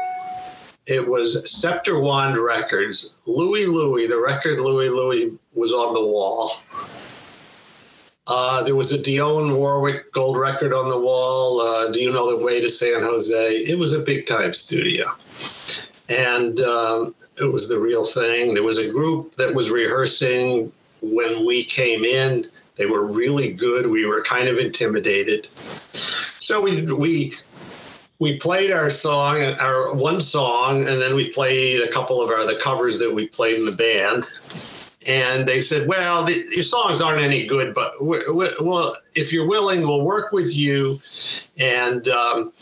It 0.85 1.09
was 1.09 1.51
Scepter 1.51 1.99
Wand 1.99 2.37
Records. 2.37 3.23
Louie 3.25 3.65
Louie, 3.65 4.07
the 4.07 4.21
record 4.21 4.61
Louie 4.61 4.91
Louie 4.91 5.39
was 5.55 5.73
on 5.73 5.95
the 5.95 6.05
wall. 6.05 6.51
Uh, 8.27 8.63
there 8.63 8.77
was 8.77 8.93
a 8.93 8.99
Dionne 8.99 9.57
Warwick 9.57 10.13
gold 10.13 10.37
record 10.37 10.75
on 10.75 10.91
the 10.91 11.01
wall. 11.01 11.61
Uh, 11.63 11.91
Do 11.91 12.01
you 12.01 12.13
know 12.13 12.37
the 12.37 12.45
way 12.45 12.61
to 12.61 12.69
San 12.69 13.01
Jose? 13.01 13.57
It 13.57 13.79
was 13.79 13.95
a 13.95 14.01
big 14.01 14.27
time 14.27 14.53
studio. 14.53 15.07
And 16.11 16.61
um, 16.61 17.15
it 17.41 17.51
was 17.51 17.71
the 17.71 17.79
real 17.79 18.05
thing. 18.05 18.53
There 18.53 18.63
was 18.63 18.77
a 18.77 18.91
group 18.91 19.35
that 19.37 19.55
was 19.55 19.71
rehearsing 19.71 20.71
when 21.01 21.47
we 21.47 21.65
came 21.65 22.05
in. 22.05 22.45
They 22.83 22.87
were 22.87 23.07
really 23.07 23.53
good. 23.53 23.87
We 23.87 24.07
were 24.07 24.23
kind 24.25 24.49
of 24.49 24.59
intimidated. 24.59 25.47
So 25.53 26.61
we, 26.61 26.83
we, 26.93 27.35
we 28.19 28.39
played 28.39 28.73
our 28.73 28.91
song, 28.91 29.41
our 29.61 29.95
one 29.95 30.19
song, 30.19 30.89
and 30.89 31.01
then 31.01 31.15
we 31.15 31.29
played 31.29 31.81
a 31.81 31.89
couple 31.89 32.21
of 32.21 32.29
our 32.29 32.45
the 32.45 32.57
covers 32.57 32.99
that 32.99 33.15
we 33.15 33.29
played 33.29 33.57
in 33.57 33.67
the 33.67 33.71
band 33.71 34.27
and 35.07 35.47
they 35.47 35.61
said, 35.61 35.87
"Well, 35.87 36.25
the, 36.25 36.45
your 36.51 36.65
songs 36.65 37.01
aren't 37.01 37.23
any 37.23 37.47
good, 37.47 37.73
but 37.73 37.91
we're, 38.01 38.33
we're, 38.33 38.53
well, 38.61 38.97
if 39.15 39.33
you're 39.33 39.47
willing, 39.47 39.83
we'll 39.83 40.05
work 40.05 40.33
with 40.33 40.53
you, 40.57 40.99
and 41.59 42.09
um, 42.09 42.53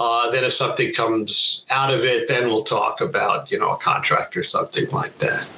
uh, 0.00 0.30
then 0.30 0.44
if 0.44 0.54
something 0.54 0.94
comes 0.94 1.66
out 1.70 1.92
of 1.92 2.06
it, 2.06 2.26
then 2.26 2.48
we'll 2.48 2.64
talk 2.64 3.02
about 3.02 3.50
you 3.50 3.58
know 3.58 3.72
a 3.72 3.76
contract 3.76 4.34
or 4.34 4.42
something 4.42 4.88
like 4.92 5.18
that." 5.18 5.50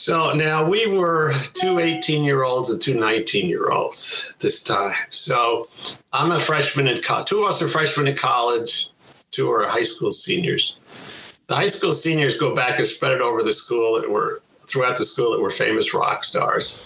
So 0.00 0.32
now 0.32 0.64
we 0.64 0.86
were 0.86 1.34
two 1.54 1.80
18 1.80 2.22
year 2.22 2.44
olds 2.44 2.70
and 2.70 2.80
two 2.80 2.94
19 2.94 3.48
year 3.48 3.70
olds 3.72 4.32
this 4.38 4.62
time. 4.62 4.94
So 5.10 5.66
I'm 6.12 6.30
a 6.30 6.38
freshman 6.38 6.86
in 6.86 7.02
college. 7.02 7.26
Two 7.26 7.42
of 7.42 7.48
us 7.48 7.60
are 7.62 7.68
freshmen 7.68 8.06
in 8.06 8.14
college. 8.14 8.90
Two 9.32 9.50
are 9.50 9.68
high 9.68 9.82
school 9.82 10.12
seniors. 10.12 10.78
The 11.48 11.56
high 11.56 11.66
school 11.66 11.92
seniors 11.92 12.38
go 12.38 12.54
back 12.54 12.78
and 12.78 12.86
spread 12.86 13.10
it 13.10 13.20
over 13.20 13.42
the 13.42 13.52
school 13.52 14.00
that 14.00 14.08
were 14.08 14.40
throughout 14.68 14.98
the 14.98 15.04
school 15.04 15.32
that 15.32 15.40
were 15.40 15.50
famous 15.50 15.92
rock 15.92 16.22
stars. 16.22 16.80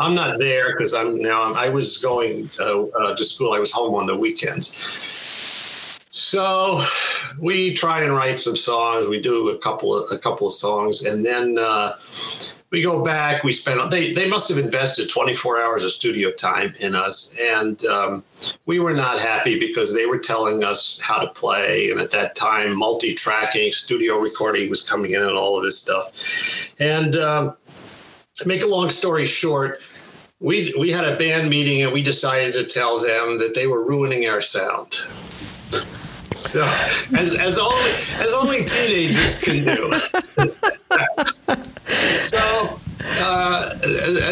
I'm 0.00 0.16
not 0.16 0.40
there 0.40 0.72
because 0.72 0.92
I'm 0.92 1.22
now. 1.22 1.54
I 1.54 1.68
was 1.68 1.98
going 1.98 2.50
uh, 2.58 2.82
uh, 2.82 3.14
to 3.14 3.24
school. 3.24 3.52
I 3.52 3.60
was 3.60 3.70
home 3.70 3.94
on 3.94 4.06
the 4.06 4.16
weekends. 4.16 5.23
So 6.14 6.80
we 7.40 7.74
try 7.74 8.04
and 8.04 8.14
write 8.14 8.38
some 8.38 8.54
songs. 8.54 9.08
We 9.08 9.20
do 9.20 9.48
a 9.48 9.58
couple 9.58 9.92
of 9.92 10.12
a 10.12 10.16
couple 10.16 10.46
of 10.46 10.52
songs, 10.52 11.02
and 11.02 11.26
then 11.26 11.58
uh, 11.58 11.98
we 12.70 12.82
go 12.82 13.02
back. 13.02 13.42
We 13.42 13.50
spend. 13.50 13.90
They 13.90 14.12
they 14.12 14.28
must 14.28 14.48
have 14.48 14.56
invested 14.56 15.08
24 15.08 15.60
hours 15.60 15.84
of 15.84 15.90
studio 15.90 16.30
time 16.30 16.72
in 16.78 16.94
us, 16.94 17.34
and 17.40 17.84
um, 17.86 18.22
we 18.64 18.78
were 18.78 18.94
not 18.94 19.18
happy 19.18 19.58
because 19.58 19.92
they 19.92 20.06
were 20.06 20.20
telling 20.20 20.62
us 20.62 21.00
how 21.00 21.18
to 21.18 21.26
play. 21.26 21.90
And 21.90 21.98
at 21.98 22.12
that 22.12 22.36
time, 22.36 22.76
multi-tracking, 22.76 23.72
studio 23.72 24.18
recording 24.18 24.70
was 24.70 24.88
coming 24.88 25.14
in, 25.14 25.22
and 25.22 25.36
all 25.36 25.58
of 25.58 25.64
this 25.64 25.80
stuff. 25.80 26.12
And 26.78 27.16
um, 27.16 27.56
to 28.36 28.46
make 28.46 28.62
a 28.62 28.68
long 28.68 28.88
story 28.88 29.26
short, 29.26 29.80
we 30.38 30.72
we 30.78 30.92
had 30.92 31.06
a 31.06 31.16
band 31.16 31.50
meeting 31.50 31.82
and 31.82 31.92
we 31.92 32.02
decided 32.02 32.54
to 32.54 32.64
tell 32.64 33.00
them 33.00 33.40
that 33.40 33.56
they 33.56 33.66
were 33.66 33.84
ruining 33.84 34.28
our 34.28 34.40
sound. 34.40 34.96
So, 36.40 36.64
as, 37.16 37.34
as 37.38 37.58
only 37.58 37.90
as 38.18 38.32
only 38.32 38.64
teenagers 38.64 39.42
can 39.42 39.64
do. 39.64 39.92
so, 41.94 42.78
uh, 43.06 43.74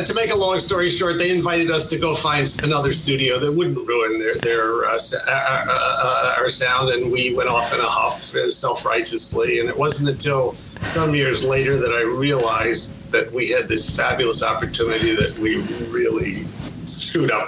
to 0.04 0.14
make 0.14 0.30
a 0.30 0.34
long 0.34 0.58
story 0.58 0.88
short, 0.88 1.18
they 1.18 1.30
invited 1.30 1.70
us 1.70 1.88
to 1.90 1.98
go 1.98 2.14
find 2.14 2.48
another 2.62 2.92
studio 2.92 3.38
that 3.38 3.52
wouldn't 3.52 3.76
ruin 3.86 4.18
their 4.18 4.36
their 4.36 4.84
uh, 4.86 4.98
uh, 5.26 5.30
uh, 5.30 5.64
uh, 5.68 6.34
our 6.38 6.48
sound, 6.48 6.90
and 6.90 7.12
we 7.12 7.34
went 7.34 7.48
off 7.48 7.72
in 7.72 7.80
a 7.80 7.86
huff, 7.86 8.14
self 8.14 8.84
righteously. 8.84 9.60
And 9.60 9.68
it 9.68 9.76
wasn't 9.76 10.08
until 10.10 10.52
some 10.84 11.14
years 11.14 11.44
later 11.44 11.78
that 11.78 11.92
I 11.92 12.02
realized 12.02 12.96
that 13.12 13.30
we 13.32 13.50
had 13.50 13.68
this 13.68 13.94
fabulous 13.94 14.42
opportunity 14.42 15.14
that 15.14 15.38
we 15.38 15.56
really 15.88 16.44
screwed 16.86 17.30
up 17.30 17.46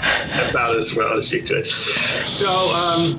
about 0.50 0.76
as 0.76 0.94
well 0.94 1.16
as 1.16 1.32
you 1.32 1.42
could. 1.42 1.66
So. 1.66 2.48
Um, 2.74 3.18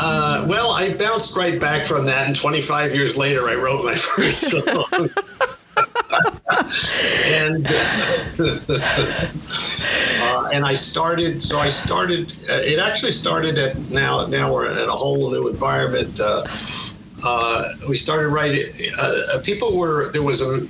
uh, 0.00 0.46
well, 0.48 0.70
I 0.70 0.94
bounced 0.94 1.36
right 1.36 1.60
back 1.60 1.86
from 1.86 2.06
that, 2.06 2.26
and 2.26 2.34
25 2.34 2.94
years 2.94 3.16
later, 3.16 3.48
I 3.48 3.54
wrote 3.54 3.84
my 3.84 3.94
first 3.96 4.50
song. 4.50 5.08
and 7.26 7.66
uh, 10.22 10.48
and 10.52 10.64
I 10.64 10.74
started. 10.74 11.42
So 11.42 11.58
I 11.58 11.68
started. 11.68 12.32
Uh, 12.48 12.54
it 12.54 12.78
actually 12.78 13.12
started 13.12 13.58
at 13.58 13.78
now. 13.90 14.26
Now 14.26 14.52
we're 14.52 14.66
at 14.66 14.88
a 14.88 14.92
whole 14.92 15.30
new 15.30 15.48
environment. 15.48 16.18
Uh, 16.18 16.44
uh, 17.24 17.68
we 17.88 17.96
started 17.96 18.28
writing. 18.28 18.66
Uh, 18.98 19.22
uh, 19.34 19.40
people 19.42 19.76
were 19.76 20.10
there 20.12 20.22
was 20.22 20.40
a 20.42 20.60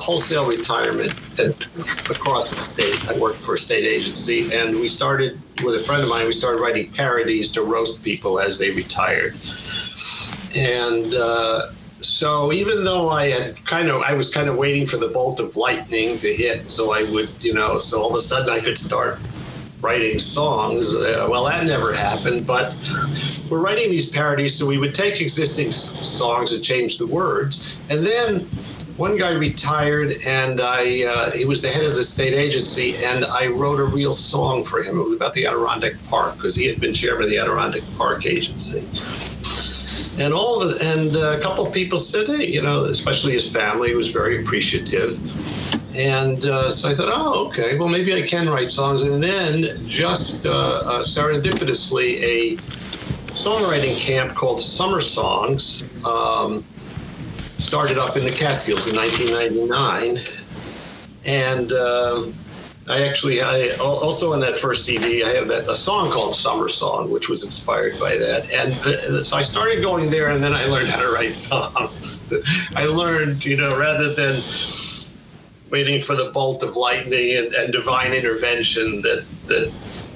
wholesale 0.00 0.46
retirement 0.46 1.14
at, 1.38 1.50
across 2.10 2.50
the 2.50 2.56
state. 2.56 3.08
I 3.08 3.18
worked 3.18 3.42
for 3.42 3.54
a 3.54 3.58
state 3.58 3.84
agency, 3.84 4.52
and 4.52 4.76
we 4.76 4.88
started 4.88 5.40
with 5.64 5.74
a 5.74 5.80
friend 5.80 6.02
of 6.02 6.08
mine. 6.08 6.26
We 6.26 6.32
started 6.32 6.60
writing 6.60 6.90
parodies 6.92 7.50
to 7.52 7.62
roast 7.62 8.02
people 8.04 8.40
as 8.40 8.58
they 8.58 8.70
retired, 8.70 9.34
and. 10.54 11.14
Uh, 11.14 11.70
so 12.02 12.50
even 12.50 12.82
though 12.82 13.10
I 13.10 13.28
had 13.28 13.64
kind 13.66 13.90
of, 13.90 14.00
I 14.00 14.14
was 14.14 14.32
kind 14.32 14.48
of 14.48 14.56
waiting 14.56 14.86
for 14.86 14.96
the 14.96 15.08
bolt 15.08 15.38
of 15.38 15.54
lightning 15.56 16.16
to 16.18 16.34
hit, 16.34 16.72
so 16.72 16.92
I 16.92 17.02
would, 17.04 17.28
you 17.40 17.52
know, 17.52 17.78
so 17.78 18.00
all 18.00 18.10
of 18.10 18.16
a 18.16 18.20
sudden 18.20 18.48
I 18.48 18.58
could 18.58 18.78
start 18.78 19.18
writing 19.80 20.18
songs. 20.18 20.94
Uh, 20.94 21.26
well, 21.30 21.44
that 21.44 21.64
never 21.64 21.92
happened, 21.92 22.46
but 22.46 22.74
we're 23.50 23.60
writing 23.60 23.90
these 23.90 24.08
parodies, 24.10 24.54
so 24.56 24.66
we 24.66 24.78
would 24.78 24.94
take 24.94 25.20
existing 25.20 25.72
songs 25.72 26.52
and 26.52 26.62
change 26.62 26.98
the 26.98 27.06
words. 27.06 27.80
And 27.88 28.06
then 28.06 28.40
one 28.96 29.16
guy 29.16 29.32
retired, 29.32 30.12
and 30.26 30.60
I 30.60 31.04
uh, 31.04 31.30
he 31.30 31.46
was 31.46 31.62
the 31.62 31.68
head 31.68 31.84
of 31.84 31.96
the 31.96 32.04
state 32.04 32.34
agency, 32.34 32.96
and 32.96 33.24
I 33.24 33.46
wrote 33.46 33.80
a 33.80 33.84
real 33.84 34.12
song 34.12 34.62
for 34.62 34.82
him. 34.82 34.98
It 34.98 35.02
was 35.02 35.16
about 35.16 35.32
the 35.32 35.46
Adirondack 35.46 35.94
Park 36.06 36.36
because 36.36 36.54
he 36.54 36.66
had 36.66 36.80
been 36.80 36.92
chairman 36.92 37.24
of 37.24 37.30
the 37.30 37.38
Adirondack 37.38 37.82
Park 37.96 38.26
Agency. 38.26 38.80
And 40.20 40.34
all 40.34 40.60
of 40.60 40.76
it, 40.76 40.82
and 40.82 41.16
a 41.16 41.40
couple 41.40 41.66
of 41.66 41.72
people 41.72 41.98
said, 41.98 42.26
"Hey, 42.26 42.46
you 42.46 42.62
know, 42.62 42.84
especially 42.84 43.32
his 43.32 43.50
family 43.50 43.94
was 43.94 44.10
very 44.10 44.42
appreciative." 44.42 45.18
And 45.94 46.44
uh, 46.44 46.70
so 46.70 46.88
I 46.88 46.94
thought, 46.94 47.10
oh, 47.12 47.48
okay, 47.48 47.76
well, 47.76 47.88
maybe 47.88 48.14
I 48.14 48.22
can 48.22 48.48
write 48.48 48.70
songs. 48.70 49.02
And 49.02 49.22
then 49.22 49.86
just 49.88 50.46
uh, 50.46 50.50
uh, 50.50 51.02
serendipitously, 51.02 52.22
a 52.22 52.56
songwriting 53.32 53.96
camp 53.96 54.34
called 54.34 54.60
Summer 54.60 55.00
Songs 55.00 55.82
um, 56.04 56.62
started 57.58 57.98
up 57.98 58.16
in 58.16 58.24
the 58.24 58.30
Catskills 58.30 58.88
in 58.88 58.96
1999. 58.96 60.18
And 61.24 61.72
um, 61.72 62.34
I 62.90 63.06
actually, 63.06 63.40
I 63.40 63.70
also 63.76 64.32
on 64.32 64.40
that 64.40 64.56
first 64.56 64.84
CD, 64.84 65.22
I 65.22 65.28
have 65.28 65.46
that 65.48 65.68
a 65.68 65.76
song 65.76 66.10
called 66.10 66.34
Summer 66.34 66.68
Song, 66.68 67.10
which 67.10 67.28
was 67.28 67.44
inspired 67.44 68.00
by 68.00 68.16
that. 68.16 68.50
And 68.50 68.72
the, 68.82 69.22
so 69.22 69.36
I 69.36 69.42
started 69.42 69.80
going 69.80 70.10
there, 70.10 70.30
and 70.30 70.42
then 70.42 70.52
I 70.52 70.64
learned 70.64 70.88
how 70.88 71.00
to 71.00 71.12
write 71.12 71.36
songs. 71.36 72.24
I 72.74 72.86
learned, 72.86 73.44
you 73.44 73.56
know, 73.56 73.78
rather 73.78 74.12
than 74.12 74.42
waiting 75.70 76.02
for 76.02 76.16
the 76.16 76.30
bolt 76.32 76.64
of 76.64 76.74
lightning 76.74 77.36
and, 77.36 77.54
and 77.54 77.72
divine 77.72 78.12
intervention 78.12 79.02
that 79.02 79.24
that 79.46 79.72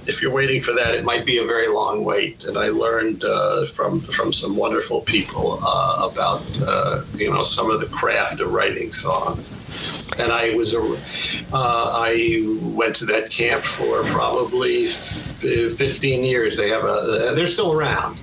if 0.07 0.21
you're 0.21 0.33
waiting 0.33 0.62
for 0.62 0.73
that, 0.73 0.95
it 0.95 1.05
might 1.05 1.25
be 1.25 1.38
a 1.38 1.45
very 1.45 1.69
long 1.69 2.05
wait. 2.05 2.45
And 2.45 2.59
I 2.59 2.69
learned 2.69 3.25
uh, 3.25 3.67
from 3.67 4.01
from 4.01 4.33
some 4.33 4.57
wonderful 4.57 5.01
people 5.03 5.59
uh, 5.62 6.09
about 6.11 6.43
uh, 6.62 7.03
you 7.17 7.31
know 7.31 7.43
some 7.43 7.71
of 7.71 7.81
the 7.81 7.87
craft 7.87 8.40
of 8.40 8.53
writing 8.53 8.93
songs. 8.93 10.05
And 10.19 10.33
I 10.33 10.55
was 10.55 10.75
a 10.75 10.83
uh, 11.53 11.90
I 11.95 12.59
went 12.62 12.97
to 12.97 13.07
that 13.07 13.31
camp 13.31 13.64
for 13.64 14.03
probably 14.05 14.87
15 14.88 16.25
years. 16.25 16.57
They 16.57 16.69
have 16.69 16.85
a 16.85 17.33
they're 17.35 17.47
still 17.47 17.73
around, 17.73 18.19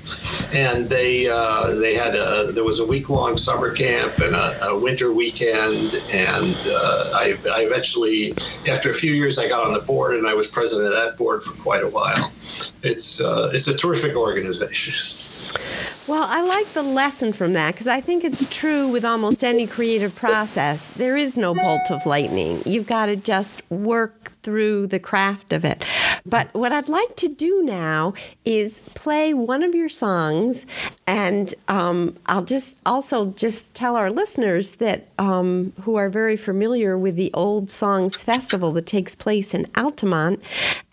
and 0.53 0.87
they 0.89 1.29
uh, 1.29 1.75
they 1.75 1.95
had 1.95 2.15
a 2.15 2.51
there 2.51 2.63
was 2.63 2.79
a 2.79 2.85
week 2.85 3.09
long 3.09 3.37
summer 3.37 3.71
camp 3.71 4.19
and 4.19 4.35
a, 4.35 4.69
a 4.69 4.79
winter 4.79 5.13
weekend. 5.13 5.95
And 6.11 6.55
uh, 6.67 7.11
I, 7.13 7.37
I 7.51 7.61
eventually 7.61 8.33
after 8.67 8.89
a 8.89 8.93
few 8.93 9.13
years 9.13 9.37
I 9.37 9.47
got 9.47 9.67
on 9.67 9.73
the 9.73 9.79
board 9.79 10.15
and 10.15 10.27
I 10.27 10.33
was 10.33 10.47
president 10.47 10.87
of 10.87 10.93
that 10.93 11.17
board 11.17 11.43
for 11.43 11.53
quite 11.71 11.83
a 11.83 11.87
while. 11.87 12.29
It's 12.83 13.21
uh, 13.21 13.49
it's 13.53 13.69
a 13.69 13.77
terrific 13.77 14.13
organization. 14.17 14.93
Well, 16.05 16.25
I 16.27 16.41
like 16.41 16.73
the 16.73 16.81
lesson 16.81 17.31
from 17.31 17.53
that 17.53 17.73
because 17.73 17.87
I 17.87 18.01
think 18.01 18.25
it's 18.25 18.45
true 18.49 18.89
with 18.89 19.05
almost 19.05 19.41
any 19.41 19.67
creative 19.67 20.13
process. 20.13 20.91
There 20.91 21.15
is 21.15 21.37
no 21.37 21.55
bolt 21.55 21.89
of 21.89 22.05
lightning. 22.05 22.61
You've 22.65 22.87
got 22.87 23.05
to 23.05 23.15
just 23.15 23.63
work 23.69 24.30
through 24.43 24.87
the 24.87 24.99
craft 24.99 25.53
of 25.53 25.63
it. 25.65 25.83
But 26.25 26.53
what 26.53 26.71
I'd 26.71 26.89
like 26.89 27.15
to 27.17 27.27
do 27.27 27.61
now 27.63 28.13
is 28.45 28.81
play 28.95 29.33
one 29.33 29.63
of 29.63 29.75
your 29.75 29.89
songs, 29.89 30.65
and 31.07 31.53
um, 31.67 32.15
I'll 32.25 32.43
just 32.43 32.79
also 32.85 33.31
just 33.31 33.73
tell 33.73 33.95
our 33.95 34.09
listeners 34.09 34.75
that 34.75 35.07
um, 35.17 35.73
who 35.81 35.95
are 35.95 36.09
very 36.09 36.37
familiar 36.37 36.97
with 36.97 37.15
the 37.15 37.31
Old 37.33 37.69
Songs 37.69 38.23
Festival 38.23 38.71
that 38.73 38.85
takes 38.85 39.15
place 39.15 39.53
in 39.53 39.67
Altamont, 39.77 40.41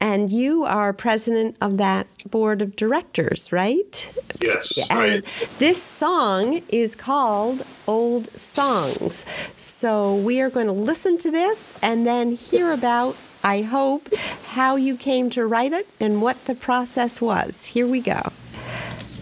and 0.01 0.31
you 0.31 0.65
are 0.65 0.93
president 0.93 1.57
of 1.61 1.77
that 1.79 2.07
board 2.31 2.63
of 2.63 2.77
directors, 2.77 3.53
right? 3.53 4.09
Yes. 4.41 4.79
And 4.91 4.99
right. 5.01 5.25
this 5.59 5.83
song 5.83 6.63
is 6.69 6.95
called 6.95 7.65
Old 7.87 8.31
Songs. 8.39 9.25
So 9.57 10.15
we 10.17 10.41
are 10.41 10.51
going 10.51 10.67
to 10.67 10.73
listen 10.73 11.19
to 11.19 11.31
this 11.31 11.79
and 11.83 12.07
then 12.07 12.33
hear 12.33 12.73
about, 12.73 13.17
I 13.43 13.63
hope, 13.63 14.15
how 14.47 14.77
you 14.77 14.97
came 14.97 15.31
to 15.31 15.47
write 15.47 15.73
it 15.73 15.87
and 16.01 16.21
what 16.21 16.45
the 16.47 16.55
process 16.55 17.21
was. 17.21 17.67
Here 17.67 17.87
we 17.87 18.01
go. 18.01 18.33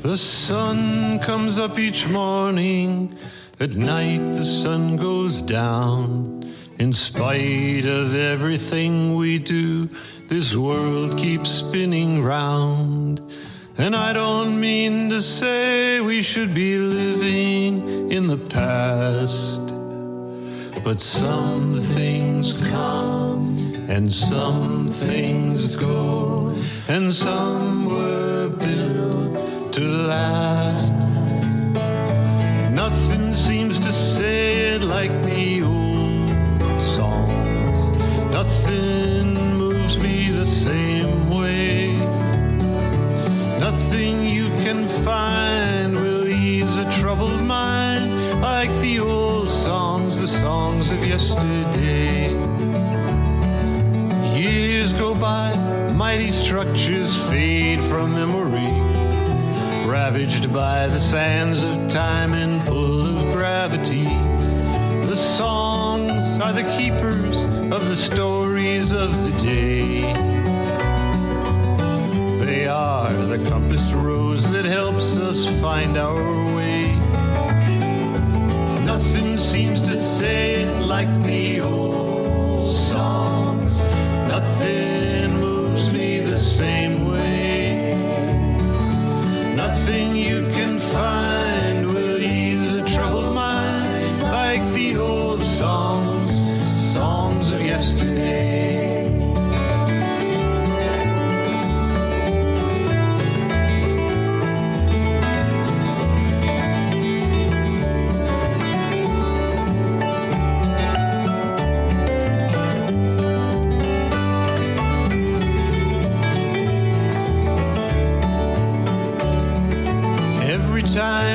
The 0.03 0.17
sun 0.17 1.19
comes 1.21 1.59
up 1.59 1.79
each 1.79 2.07
morning, 2.09 3.17
at 3.59 3.71
night 3.71 4.35
the 4.35 4.45
sun 4.45 4.97
goes 4.97 5.43
down. 5.43 6.45
In 6.79 6.93
spite 6.93 7.87
of 7.87 8.15
everything 8.15 9.15
we 9.17 9.39
do, 9.39 9.87
this 10.29 10.55
world 10.55 11.17
keeps 11.17 11.51
spinning 11.51 12.23
round. 12.23 13.21
And 13.79 13.97
I 13.97 14.13
don't 14.13 14.61
mean 14.61 15.11
to 15.11 15.21
say 15.21 16.01
we 16.01 16.23
should 16.23 16.55
be 16.55 16.79
living 16.79 18.11
in 18.11 18.27
the 18.27 18.39
past. 18.39 19.63
But 20.85 21.01
some 21.01 21.75
things 21.75 22.63
come 22.63 23.66
and 23.89 24.13
some 24.13 24.89
things 24.89 25.77
go, 25.77 26.55
and 26.89 27.13
some 27.13 27.87
were 27.87 28.49
built 28.49 29.73
to 29.73 29.83
last. 29.83 30.93
Nothing 32.73 33.35
seems 33.35 33.79
to 33.79 33.93
say 33.93 34.75
it 34.75 34.83
like 34.83 35.13
the 35.23 35.63
old 35.63 36.83
songs. 36.83 37.89
Nothing 38.33 39.35
moves 39.57 39.99
me 39.99 40.31
the 40.31 40.47
same 40.47 41.31
way. 41.31 41.97
Nothing 43.61 44.25
you 44.25 44.49
can 44.65 44.87
find 44.87 45.95
will 45.95 46.27
ease 46.27 46.77
a 46.77 46.91
troubled 46.91 47.43
mind 47.43 48.41
like 48.43 48.71
the 48.81 48.99
old 48.99 49.49
songs, 49.49 50.21
the 50.21 50.29
songs 50.29 50.91
of 50.91 51.05
yesterday. 51.05 52.56
Go 54.99 55.15
by, 55.15 55.55
mighty 55.93 56.31
structures 56.31 57.29
fade 57.29 57.83
from 57.83 58.15
memory, 58.15 58.73
ravaged 59.87 60.53
by 60.55 60.87
the 60.89 60.99
sands 60.99 61.63
of 61.63 61.91
time 61.91 62.33
and 62.33 62.67
pull 62.67 63.07
of 63.07 63.23
gravity. 63.35 64.05
The 65.07 65.15
songs 65.15 66.39
are 66.39 66.55
the 66.55 66.65
keepers 66.79 67.45
of 67.45 67.89
the 67.89 67.95
stories 67.95 68.91
of 68.91 69.11
the 69.25 69.37
day. 69.39 70.13
They 72.45 72.67
are 72.67 73.13
the 73.13 73.39
compass 73.51 73.93
rose 73.93 74.51
that 74.51 74.65
helps 74.65 75.19
us 75.19 75.61
find 75.61 75.99
our 75.99 76.57
way. 76.57 76.95
Nothing 78.87 79.37
seems 79.37 79.83
to 79.83 79.95
say 79.95 80.63
it 80.63 80.81
like 80.87 81.23
the 81.23 81.61
old. 81.61 82.06
Nothing 84.47 85.41
moves 85.41 85.93
me 85.93 86.21
the 86.21 86.39
same 86.39 87.05
way. 87.11 87.97
Nothing 89.57 90.15
you 90.15 90.47
can 90.53 90.79
find 90.79 91.46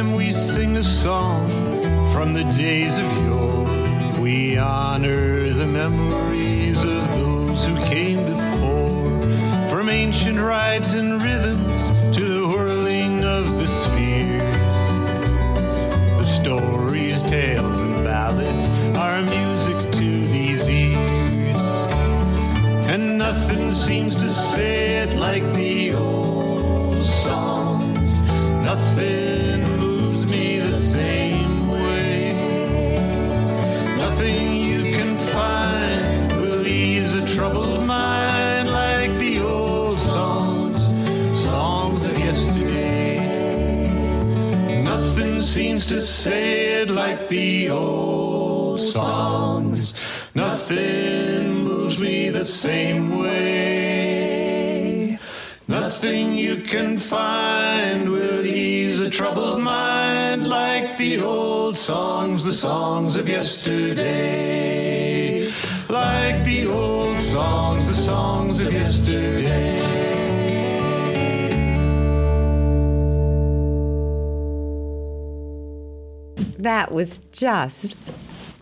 time 0.01 0.13
we 0.13 0.31
sing 0.31 0.77
a 0.77 0.83
song 0.83 1.47
from 2.11 2.33
the 2.33 2.43
days 2.57 2.97
of 2.97 3.05
yore, 3.23 4.19
we 4.19 4.57
honor 4.57 5.49
the 5.53 5.67
memories 5.67 6.83
of 6.83 7.01
those 7.19 7.65
who 7.67 7.75
came 7.81 8.25
before. 8.25 9.21
From 9.69 9.89
ancient 9.89 10.39
rites 10.39 10.93
and 10.93 11.21
rhythms 11.21 11.89
to 12.17 12.23
the 12.35 12.47
whirling 12.47 13.23
of 13.23 13.45
the 13.59 13.67
spheres. 13.67 14.57
The 16.17 16.29
stories, 16.39 17.21
tales, 17.21 17.79
and 17.81 18.03
ballads 18.03 18.69
are 19.05 19.21
music 19.21 19.79
to 19.99 20.09
these 20.35 20.67
ears. 20.67 21.57
And 22.91 23.19
nothing 23.19 23.71
seems 23.71 24.15
to 24.15 24.29
say 24.29 25.03
it 25.03 25.15
like 25.15 25.45
the 25.53 25.93
old 25.93 26.97
songs. 26.97 28.19
Nothing 28.69 29.30
seems 45.51 45.85
to 45.85 45.99
say 45.99 46.81
it 46.81 46.89
like 46.89 47.27
the 47.27 47.69
old 47.69 48.79
songs. 48.79 49.93
Nothing 50.33 51.65
moves 51.65 52.01
me 52.01 52.29
the 52.29 52.45
same 52.45 53.19
way. 53.19 55.17
Nothing 55.67 56.35
you 56.35 56.61
can 56.61 56.97
find 56.97 58.09
will 58.09 58.45
ease 58.45 59.01
a 59.01 59.09
troubled 59.09 59.61
mind 59.61 60.47
like 60.47 60.95
the 60.97 61.19
old 61.19 61.75
songs, 61.75 62.45
the 62.45 62.53
songs 62.53 63.17
of 63.17 63.27
yesterday. 63.27 63.91
Like 65.89 66.45
the 66.45 66.67
old 66.67 67.19
songs, 67.19 67.89
the 67.89 67.93
songs 67.93 68.63
of 68.63 68.71
yesterday. 68.71 70.10
That 76.61 76.91
was 76.91 77.17
just 77.31 77.95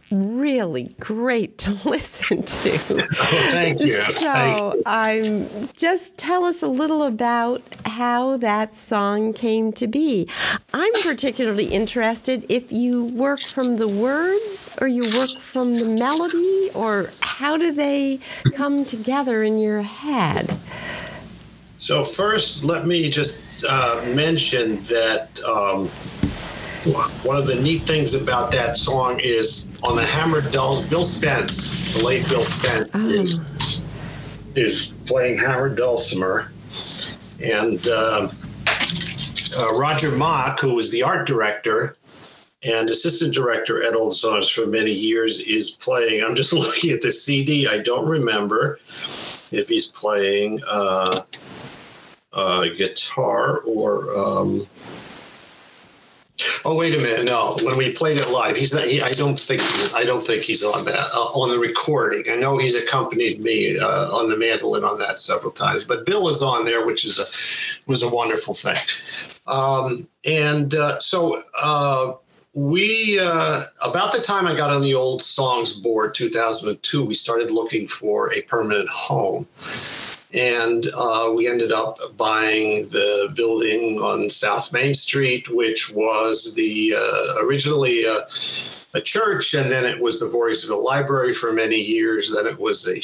really 0.09 0.89
great 1.01 1.57
to 1.59 1.71
listen 1.85 2.43
to. 2.43 2.69
Oh, 2.71 3.47
thank 3.51 3.79
you. 3.81 3.88
So, 3.88 4.81
I'm 4.85 5.69
just 5.73 6.17
tell 6.17 6.45
us 6.45 6.62
a 6.62 6.67
little 6.67 7.03
about 7.03 7.62
how 7.85 8.38
that 8.38 8.77
song 8.77 9.33
came 9.33 9.73
to 9.73 9.85
be. 9.85 10.29
I'm 10.73 10.93
particularly 11.03 11.65
interested 11.65 12.45
if 12.47 12.71
you 12.71 13.03
work 13.05 13.41
from 13.41 13.75
the 13.75 13.89
words 13.89 14.75
or 14.79 14.88
you 14.88 15.03
work 15.03 15.29
from 15.29 15.73
the 15.73 15.97
melody 15.99 16.69
or 16.73 17.09
how 17.21 17.57
do 17.57 17.73
they 17.73 18.21
come 18.55 18.85
together 18.85 19.43
in 19.43 19.59
your 19.59 19.81
head? 19.81 20.57
So 21.77 22.01
first, 22.01 22.63
let 22.63 22.85
me 22.85 23.09
just 23.09 23.63
uh, 23.65 24.01
mention 24.13 24.77
that 24.77 25.41
um, 25.45 25.89
one 26.85 27.35
of 27.35 27.45
the 27.45 27.55
neat 27.55 27.83
things 27.83 28.13
about 28.13 28.51
that 28.51 28.77
song 28.77 29.19
is 29.19 29.67
on 29.83 29.95
the 29.95 30.05
hammered 30.05 30.51
dulls. 30.51 30.81
Bill 30.87 31.03
Spence, 31.03 31.93
the 31.93 32.05
late 32.05 32.27
Bill 32.29 32.45
Spence, 32.45 32.95
is 32.95 33.81
is 34.55 34.93
playing 35.05 35.37
hammered 35.37 35.75
dulcimer, 35.75 36.51
and 37.43 37.85
uh, 37.87 38.29
uh, 39.57 39.75
Roger 39.77 40.11
Mock, 40.11 40.59
who 40.59 40.75
was 40.75 40.89
the 40.91 41.03
art 41.03 41.27
director 41.27 41.95
and 42.63 42.89
assistant 42.89 43.33
director 43.33 43.83
at 43.83 43.93
Old 43.93 44.15
Songs 44.15 44.49
for 44.49 44.65
many 44.65 44.91
years, 44.91 45.41
is 45.41 45.71
playing. 45.71 46.23
I'm 46.23 46.35
just 46.35 46.53
looking 46.53 46.91
at 46.91 47.01
the 47.01 47.11
CD. 47.11 47.67
I 47.67 47.79
don't 47.79 48.07
remember 48.07 48.79
if 49.51 49.67
he's 49.67 49.85
playing. 49.85 50.61
Uh, 50.65 51.23
uh, 52.31 52.65
guitar 52.77 53.61
or 53.61 54.15
um, 54.15 54.61
Oh 56.63 56.75
wait 56.75 56.93
a 56.93 56.97
minute! 56.97 57.25
No, 57.25 57.58
when 57.63 57.78
we 57.78 57.91
played 57.91 58.17
it 58.17 58.30
live, 58.30 58.56
he's 58.56 58.73
not. 58.73 58.86
He, 58.88 59.02
I 59.02 59.10
don't 59.10 59.39
think. 59.39 59.62
I 59.93 60.06
don't 60.06 60.25
think 60.25 60.43
he's 60.43 60.63
on 60.63 60.86
that 60.86 61.10
uh, 61.13 61.32
on 61.34 61.52
the 61.52 61.60
recording. 61.60 62.23
I 62.30 62.36
know 62.36 62.58
he's 62.58 62.75
accompanied 62.75 63.41
me 63.41 63.78
uh, 63.78 64.12
on 64.12 64.30
the 64.30 64.38
mandolin 64.38 64.84
on 64.84 64.99
that 64.99 65.17
several 65.17 65.52
times, 65.52 65.84
but 65.84 66.06
Bill 66.06 66.30
is 66.30 66.41
on 66.41 66.65
there, 66.65 66.86
which 66.86 67.04
is 67.04 67.19
a 67.19 67.89
was 67.89 68.04
a 68.04 68.10
wonderful 68.10 68.54
thing. 68.54 68.78
Um, 69.47 70.08
and 70.25 70.75
uh, 70.75 70.99
so 70.99 71.41
uh, 71.62 72.13
we 72.54 73.19
uh, 73.21 73.63
about 73.84 74.13
the 74.13 74.19
time 74.19 74.47
I 74.47 74.56
got 74.56 74.69
on 74.69 74.82
the 74.82 74.95
old 74.95 75.21
songs 75.21 75.73
board, 75.73 76.13
2002, 76.13 77.04
we 77.04 77.13
started 77.15 77.52
looking 77.52 77.88
for 77.88 78.34
a 78.34 78.41
permanent 78.43 78.89
home 78.89 79.47
and 80.33 80.87
uh, 80.95 81.31
we 81.35 81.47
ended 81.47 81.71
up 81.71 81.97
buying 82.15 82.87
the 82.89 83.31
building 83.35 83.99
on 83.99 84.29
South 84.29 84.71
Main 84.71 84.93
Street, 84.93 85.49
which 85.49 85.91
was 85.91 86.53
the 86.53 86.95
uh, 86.95 87.43
originally 87.43 88.05
a, 88.05 88.27
a, 88.93 89.01
church, 89.01 89.55
and 89.55 89.71
then 89.71 89.85
it 89.85 89.99
was 89.99 90.19
the 90.19 90.27
Voorheesville 90.27 90.83
Library 90.83 91.33
for 91.33 91.51
many 91.51 91.77
years. 91.77 92.31
Then 92.31 92.45
it 92.45 92.59
was 92.59 92.87
a 92.87 93.01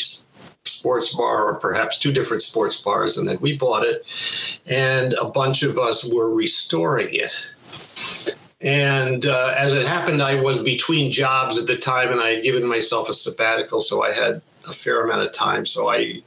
sports 0.68 1.16
bar, 1.16 1.46
or 1.46 1.56
perhaps 1.56 1.98
two 1.98 2.12
different 2.12 2.44
sports 2.44 2.80
bars, 2.82 3.18
and 3.18 3.28
then 3.28 3.40
we 3.42 3.58
bought 3.58 3.84
it, 3.84 4.62
and 4.68 5.14
a 5.14 5.26
bunch 5.26 5.64
of 5.64 5.80
us 5.80 6.12
were 6.12 6.34
restoring 6.34 7.10
it. 7.12 8.36
And 8.62 9.26
uh, 9.26 9.54
as 9.58 9.74
it 9.74 9.88
happened, 9.88 10.22
I 10.22 10.42
was 10.42 10.64
between 10.64 11.12
jobs 11.12 11.58
at 11.60 11.68
the 11.68 11.78
time, 11.78 12.12
and 12.12 12.22
I 12.22 12.30
had 12.30 12.44
given 12.44 12.68
myself 12.68 13.10
a 13.10 13.14
sabbatical, 13.14 13.80
so 13.80 14.04
I 14.04 14.12
had 14.12 14.42
a 14.68 14.74
fair 14.74 15.04
amount 15.04 15.24
of 15.24 15.34
time. 15.34 15.66
So 15.66 15.90
I 15.90 16.22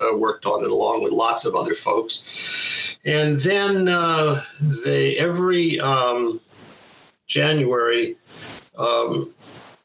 uh, 0.00 0.16
worked 0.16 0.46
on 0.46 0.64
it 0.64 0.70
along 0.70 1.02
with 1.02 1.12
lots 1.12 1.44
of 1.44 1.54
other 1.54 1.74
folks. 1.74 2.98
And 3.04 3.38
then 3.40 3.88
uh, 3.88 4.42
they 4.84 5.16
every 5.18 5.78
um, 5.80 6.40
January, 7.26 8.16
um, 8.76 9.32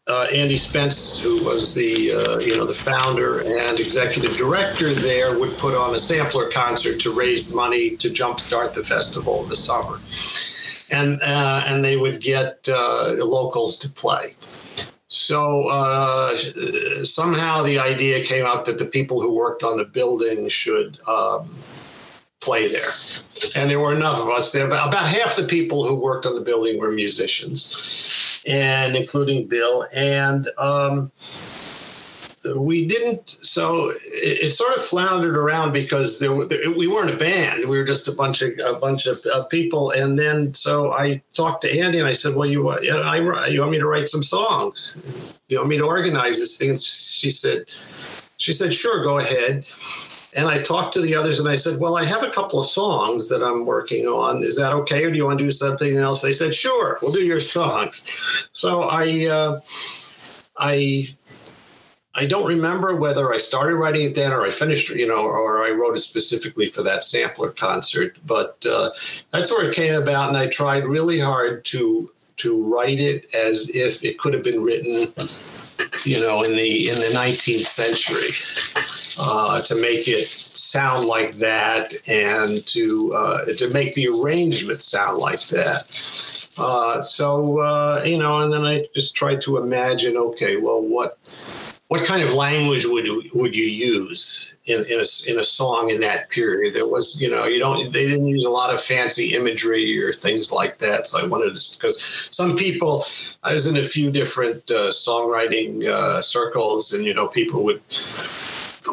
uh, 0.08 0.28
Andy 0.34 0.58
Spence, 0.58 1.22
who 1.22 1.44
was 1.44 1.74
the 1.74 2.14
uh, 2.14 2.40
you 2.40 2.58
know 2.58 2.66
the 2.66 2.74
founder 2.74 3.42
and 3.42 3.80
executive 3.80 4.36
director 4.38 4.94
there, 4.94 5.38
would 5.38 5.58
put 5.58 5.76
on 5.76 5.96
a 5.96 6.00
sampler 6.00 6.50
concert 6.50 7.00
to 7.02 7.12
raise 7.12 7.54
money 7.54 7.96
to 7.98 8.10
jumpstart 8.10 8.74
the 8.74 8.84
festival 8.84 9.44
in 9.44 9.50
the 9.50 9.56
summer, 9.56 10.00
and 10.90 11.22
uh, 11.22 11.64
and 11.68 11.84
they 11.84 11.98
would 11.98 12.22
get 12.22 12.68
uh, 12.70 13.14
locals 13.24 13.78
to 13.80 13.90
play. 13.90 14.36
So 15.10 15.68
uh, 15.70 16.38
somehow 17.04 17.64
the 17.64 17.80
idea 17.80 18.24
came 18.24 18.46
out 18.46 18.66
that 18.68 18.78
the 18.78 18.86
people 18.86 19.20
who 19.22 19.34
worked 19.34 19.64
on 19.64 19.78
the 19.78 19.84
building 19.84 20.48
should 20.50 21.00
um, 21.08 21.50
play 22.42 22.68
there. 22.68 22.92
And 23.56 23.72
there 23.72 23.80
were 23.80 23.96
enough 23.96 24.22
of 24.22 24.28
us 24.30 24.52
there. 24.52 24.68
About 24.68 24.94
half 24.94 25.36
the 25.36 25.46
people 25.46 25.88
who 25.88 25.96
worked 25.96 26.28
on 26.28 26.36
the 26.36 26.42
building 26.42 26.78
were 26.78 26.92
musicians, 26.92 28.44
and 28.46 28.96
including 28.96 29.48
Bill. 29.48 29.86
And 29.96 30.48
um, 30.60 31.12
we 32.56 32.86
didn't 32.88 33.30
so 33.30 33.90
it, 33.90 34.00
it, 34.44 34.54
sort 34.54 34.76
of 34.76 34.84
floundered 34.84 35.36
around 35.36 35.72
because 35.72 36.20
there, 36.20 36.46
there, 36.46 36.72
we 36.72 36.88
weren't 36.88 37.10
a 37.10 37.18
band 37.18 37.68
we 37.68 37.78
were 37.78 37.84
just 37.84 38.08
a 38.08 38.12
bunch 38.12 38.42
of 38.42 38.50
a 38.66 38.74
bunch 38.80 39.08
of 39.08 39.20
uh, 39.34 39.44
people 39.44 39.92
and 39.92 40.18
then 40.18 40.54
so 40.54 40.94
i 40.94 41.22
talked 41.34 41.62
to 41.62 41.80
andy 41.80 42.00
and 42.00 42.08
i 42.08 42.14
said 42.14 42.36
well 42.36 42.46
you, 42.46 42.70
uh, 42.70 42.80
you 42.80 43.60
want 43.60 43.72
me 43.72 43.78
to 43.78 43.88
write 43.88 44.08
some 44.08 44.24
songs 44.24 44.98
you 45.50 45.58
want 45.58 45.70
me 45.70 45.78
to 45.78 45.86
organize 45.86 46.38
this 46.38 46.58
thing 46.58 46.70
and 46.70 46.80
she 46.80 47.30
said 47.30 47.64
she 48.38 48.54
said 48.54 48.74
sure 48.74 49.04
go 49.04 49.18
ahead 49.18 49.66
and 50.36 50.48
I 50.48 50.62
talked 50.62 50.94
to 50.94 51.02
the 51.02 51.16
others 51.16 51.40
and 51.40 51.50
I 51.50 51.56
said, 51.56 51.80
Well, 51.80 51.98
I 51.98 52.06
have 52.06 52.22
a 52.22 52.30
couple 52.30 52.60
of 52.60 52.66
songs 52.68 53.30
that 53.30 53.44
I'm 53.44 53.66
working 53.66 54.06
on. 54.06 54.44
Is 54.44 54.58
that 54.58 54.74
okay? 54.74 55.04
Or 55.04 55.10
do 55.10 55.18
you 55.18 55.26
want 55.26 55.40
to 55.40 55.44
do 55.44 55.50
something 55.50 55.98
else? 55.98 56.22
They 56.22 56.34
said, 56.34 56.54
Sure, 56.54 57.00
we'll 57.02 57.12
do 57.12 57.24
your 57.24 57.40
songs. 57.56 58.04
So 58.54 58.84
I, 58.84 59.26
uh, 59.26 59.60
I 60.58 61.08
I 62.20 62.26
don't 62.26 62.46
remember 62.46 62.94
whether 62.96 63.34
I 63.34 63.38
started 63.38 63.76
writing 63.76 64.02
it 64.02 64.14
then 64.14 64.34
or 64.34 64.46
I 64.46 64.50
finished, 64.50 64.90
you 64.90 65.08
know, 65.08 65.22
or 65.22 65.66
I 65.66 65.70
wrote 65.70 65.96
it 65.96 66.02
specifically 66.02 66.68
for 66.68 66.84
that 66.84 67.02
sampler 67.02 67.52
concert. 67.52 68.18
But 68.28 68.66
uh, 68.66 68.92
that's 69.32 69.50
where 69.52 69.70
it 69.70 69.74
came 69.74 69.94
about, 69.94 70.28
and 70.28 70.38
I 70.38 70.48
tried 70.48 70.86
really 70.86 71.20
hard 71.22 71.64
to 71.66 72.12
to 72.38 72.74
write 72.74 73.00
it 73.00 73.26
as 73.34 73.70
if 73.74 74.04
it 74.04 74.18
could 74.18 74.34
have 74.34 74.44
been 74.44 74.62
written, 74.62 75.14
you 76.04 76.20
know, 76.20 76.44
in 76.44 76.52
the 76.58 76.90
in 76.90 76.96
the 76.96 77.12
19th 77.14 77.66
century, 77.66 78.32
uh, 79.22 79.62
to 79.62 79.76
make 79.82 80.10
it 80.10 80.26
sound 80.26 81.06
like 81.08 81.36
that, 81.36 81.94
and 82.06 82.68
to 82.68 83.14
uh, 83.16 83.46
to 83.46 83.70
make 83.70 83.94
the 83.96 84.10
arrangement 84.10 84.84
sound 84.84 85.20
like 85.20 85.42
that. 85.48 85.84
Uh, 86.58 87.02
so 87.02 87.60
uh, 87.60 88.04
you 88.06 88.18
know, 88.18 88.40
and 88.40 88.52
then 88.52 88.66
I 88.66 88.88
just 88.94 89.16
tried 89.16 89.40
to 89.42 89.56
imagine, 89.56 90.18
okay, 90.18 90.58
well, 90.58 90.82
what 90.82 91.18
what 91.90 92.06
kind 92.06 92.22
of 92.22 92.36
language 92.36 92.86
would 92.86 93.08
would 93.34 93.56
you 93.56 93.64
use 93.66 94.54
in, 94.66 94.86
in 94.86 95.00
a 95.00 95.06
in 95.28 95.40
a 95.40 95.44
song 95.44 95.90
in 95.90 96.00
that 96.02 96.30
period? 96.30 96.76
There 96.76 96.88
was, 96.88 97.20
you 97.20 97.30
know, 97.32 97.46
you 97.46 97.58
don't 97.58 97.92
they 97.92 98.06
didn't 98.08 98.28
use 98.28 98.46
a 98.46 98.50
lot 98.50 98.72
of 98.72 98.80
fancy 98.80 99.34
imagery 99.34 100.02
or 100.02 100.14
things 100.14 100.52
like 100.52 100.78
that. 100.78 101.08
So 101.08 101.20
I 101.20 101.26
wanted 101.26 101.56
to 101.56 101.78
because 101.78 102.00
some 102.30 102.56
people, 102.56 103.06
I 103.42 103.54
was 103.54 103.66
in 103.66 103.76
a 103.76 103.84
few 103.84 104.12
different 104.12 104.70
uh, 104.70 104.92
songwriting 104.92 105.88
uh, 105.88 106.22
circles, 106.22 106.94
and 106.94 107.04
you 107.04 107.14
know, 107.16 107.28
people 107.28 107.64
would 107.64 107.82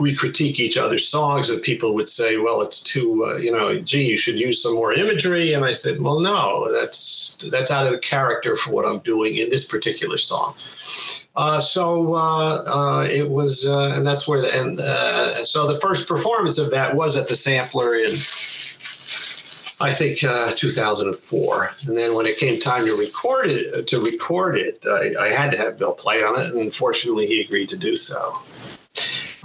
we 0.01 0.15
critique 0.15 0.59
each 0.59 0.77
other's 0.77 1.09
songs 1.09 1.51
and 1.51 1.61
people 1.63 1.95
would 1.95 2.09
say 2.09 2.37
well 2.37 2.63
it's 2.63 2.83
too 2.83 3.27
uh, 3.27 3.37
you 3.37 3.51
know 3.51 3.79
gee 3.81 4.05
you 4.05 4.17
should 4.17 4.39
use 4.39 4.63
some 4.63 4.75
more 4.75 4.93
imagery. 4.93 5.53
And 5.53 5.65
i 5.65 5.73
said 5.73 6.01
well 6.01 6.21
no 6.21 6.73
that's 6.73 7.37
that's 7.51 7.71
out 7.71 7.87
of 7.87 7.93
the 7.93 7.99
character 7.99 8.57
for 8.57 8.73
what 8.73 8.87
i'm 8.87 8.99
doing 9.01 9.37
in 9.37 9.51
this 9.51 9.67
particular 9.67 10.19
song. 10.19 10.55
Uh, 11.37 11.59
so 11.59 12.15
uh, 12.15 12.65
uh 12.67 13.09
it 13.11 13.29
was 13.29 13.67
uh, 13.67 13.93
and 13.95 14.07
that's 14.07 14.27
where 14.27 14.41
the 14.41 14.53
and 14.59 14.81
uh, 14.81 15.45
so 15.45 15.67
the 15.67 15.79
first 15.81 16.09
performance 16.09 16.59
of 16.59 16.71
that 16.71 16.95
was 16.95 17.17
at 17.17 17.29
the 17.29 17.35
sampler 17.35 17.95
in 17.95 18.11
I 19.79 19.93
think 19.93 20.21
2004, 20.21 21.71
and 21.87 21.99
then 21.99 22.15
when 22.15 22.25
it 22.25 22.39
came 22.39 22.59
time 22.59 22.87
to 22.87 22.97
record 22.97 23.49
it, 23.49 23.87
to 23.89 24.01
record 24.01 24.57
it, 24.57 24.83
I, 24.87 25.27
I 25.27 25.31
had 25.31 25.53
to 25.53 25.59
have 25.59 25.79
Bill 25.79 25.93
play 25.93 26.23
on 26.23 26.41
it, 26.41 26.47
and 26.47 26.59
unfortunately, 26.59 27.27
he 27.27 27.43
agreed 27.43 27.69
to 27.69 27.77
do 27.77 27.95
so. 27.95 28.33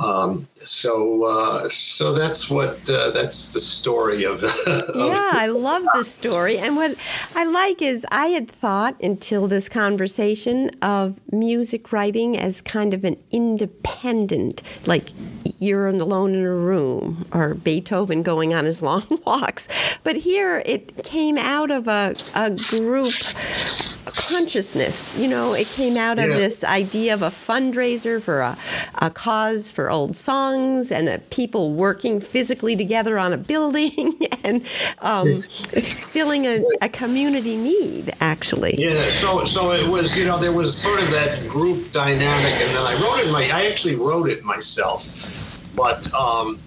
Um, 0.02 0.48
so 0.64 1.26
uh, 1.26 1.70
so 1.70 2.14
that's 2.14 2.50
what 2.50 2.90
uh, 2.90 3.12
that's 3.12 3.54
the 3.54 3.60
story 3.60 4.24
of. 4.24 4.44
of 4.44 4.96
yeah, 4.96 5.32
I 5.34 5.48
love 5.48 5.84
the 5.94 6.04
story, 6.04 6.58
and 6.58 6.76
what 6.76 6.96
I 7.36 7.46
like 7.46 7.82
is 7.82 8.06
I 8.12 8.28
had 8.28 8.50
thought 8.50 8.96
until 9.02 9.48
this 9.48 9.70
conversation 9.70 10.72
of 10.82 11.20
music 11.32 11.92
writing 11.92 12.38
as 12.38 12.62
kind 12.62 12.94
of 12.94 13.04
an 13.04 13.18
independent, 13.32 14.62
like 14.86 15.10
you're 15.60 15.88
alone 15.88 16.36
in 16.36 16.46
a 16.46 16.54
room, 16.54 17.26
or 17.34 17.56
Beethoven 17.56 18.24
going 18.24 18.54
on 18.54 18.66
his 18.66 18.82
long 18.82 19.06
walks. 19.26 19.68
But 20.04 20.18
here 20.18 20.62
it 20.66 21.04
came 21.04 21.38
out 21.38 21.72
of 21.72 21.88
a, 21.88 22.14
a 22.36 22.52
group 22.80 23.14
consciousness. 24.06 25.18
You 25.18 25.28
know, 25.28 25.54
it 25.54 25.68
came 25.68 25.98
out 25.98 26.20
of 26.20 26.30
yeah. 26.30 26.38
this 26.38 26.64
idea 26.64 27.14
of 27.14 27.22
a 27.22 27.30
fundraiser 27.30 28.22
for 28.22 28.42
a, 28.42 28.58
a 28.96 29.10
cause 29.10 29.72
for 29.72 29.90
old 29.90 30.16
songs 30.16 30.51
and 30.54 31.10
uh, 31.10 31.18
people 31.30 31.74
working 31.74 32.20
physically 32.20 32.76
together 32.76 33.18
on 33.18 33.34
a 33.34 33.38
building 33.38 34.20
and 34.44 34.66
um, 35.00 35.34
filling 35.34 36.46
a, 36.46 36.64
a, 36.82 36.90
community 36.90 37.58
need, 37.58 38.12
actually. 38.20 38.76
Yeah, 38.78 39.10
so 39.10 39.44
so 39.46 39.72
it 39.72 39.88
was, 39.88 40.18
you 40.18 40.26
know, 40.26 40.38
there 40.38 40.52
was 40.52 40.76
sort 40.76 41.02
of 41.02 41.10
that 41.12 41.48
group 41.48 41.92
dynamic, 41.92 42.54
and 42.54 42.76
then 42.76 42.86
I 42.86 42.94
wrote 43.02 43.28
it. 43.28 43.32
My, 43.32 43.44
I 43.52 43.68
actually 43.68 43.96
wrote 43.96 44.30
it 44.30 44.44
myself, 44.44 45.06
but. 45.76 46.12
Um, 46.14 46.60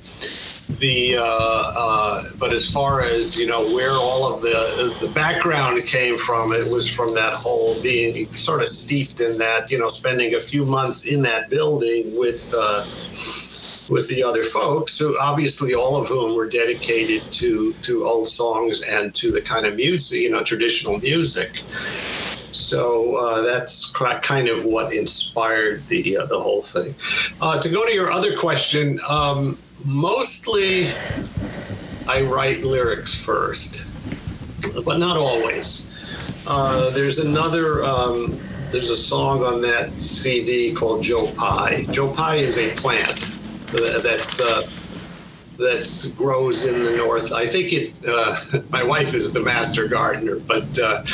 the 0.69 1.17
uh, 1.17 1.23
uh, 1.23 2.23
but 2.39 2.53
as 2.53 2.71
far 2.71 3.03
as 3.03 3.39
you 3.39 3.47
know 3.47 3.75
where 3.75 3.93
all 3.93 4.33
of 4.33 4.41
the 4.41 4.95
the 5.01 5.13
background 5.13 5.83
came 5.85 6.17
from 6.17 6.53
it 6.53 6.71
was 6.73 6.91
from 6.91 7.15
that 7.15 7.35
whole 7.35 7.81
being 7.83 8.27
sort 8.33 8.63
of 8.63 8.69
steeped 8.69 9.21
in 9.21 9.37
that 9.39 9.71
you 9.71 9.79
know 9.79 9.89
spending 9.89 10.35
a 10.35 10.41
few 10.41 10.65
months 10.65 11.05
in 11.05 11.23
that 11.23 11.51
building 11.51 12.17
with 12.17 12.55
uh, 12.57 12.85
with 13.91 14.09
the 14.09 14.23
other 14.23 14.45
folks 14.45 14.99
who 14.99 15.19
obviously 15.19 15.75
all 15.75 15.97
of 15.97 16.09
whom 16.09 16.35
were 16.35 16.49
dedicated 16.49 17.23
to 17.31 17.73
to 17.83 18.05
old 18.05 18.29
songs 18.29 18.83
and 18.83 19.15
to 19.15 19.31
the 19.31 19.41
kind 19.41 19.67
of 19.67 19.77
music 19.77 20.21
you 20.21 20.31
know 20.31 20.43
traditional 20.43 20.99
music 20.99 21.63
so 22.55 23.17
uh, 23.17 23.43
that's 23.43 23.91
kind 23.91 24.49
of 24.49 24.65
what 24.65 24.93
inspired 24.93 25.85
the 25.89 26.19
uh, 26.19 26.27
the 26.27 26.39
whole 26.39 26.63
thing. 26.63 26.95
Uh, 27.41 27.61
to 27.61 27.69
go 27.69 27.85
to 27.85 27.93
your 27.93 28.13
other 28.13 28.37
question, 28.37 29.01
um, 29.09 29.59
mostly 29.85 30.87
I 32.07 32.23
write 32.23 32.63
lyrics 32.63 33.13
first, 33.13 33.87
but 34.85 34.99
not 34.99 35.17
always. 35.17 35.91
Uh, 36.47 36.91
there's 36.91 37.19
another. 37.19 37.85
Um, 37.85 38.39
there's 38.71 38.91
a 38.91 38.97
song 38.97 39.43
on 39.43 39.61
that 39.63 39.91
CD 40.01 40.75
called 40.75 41.03
Joe 41.03 41.33
Pye. 41.33 41.87
Joe 41.91 42.13
Pye 42.13 42.37
is 42.37 42.59
a 42.59 42.75
plant 42.75 43.35
that's 43.75 44.41
uh, 44.41 44.63
that 45.57 46.15
grows 46.17 46.65
in 46.65 46.85
the 46.85 46.97
north. 46.97 47.33
I 47.33 47.47
think 47.47 47.73
it's 47.73 48.07
uh, 48.07 48.63
my 48.71 48.83
wife 48.83 49.15
is 49.15 49.33
the 49.33 49.41
master 49.41 49.89
gardener, 49.89 50.37
but 50.41 50.79
uh, 50.79 51.05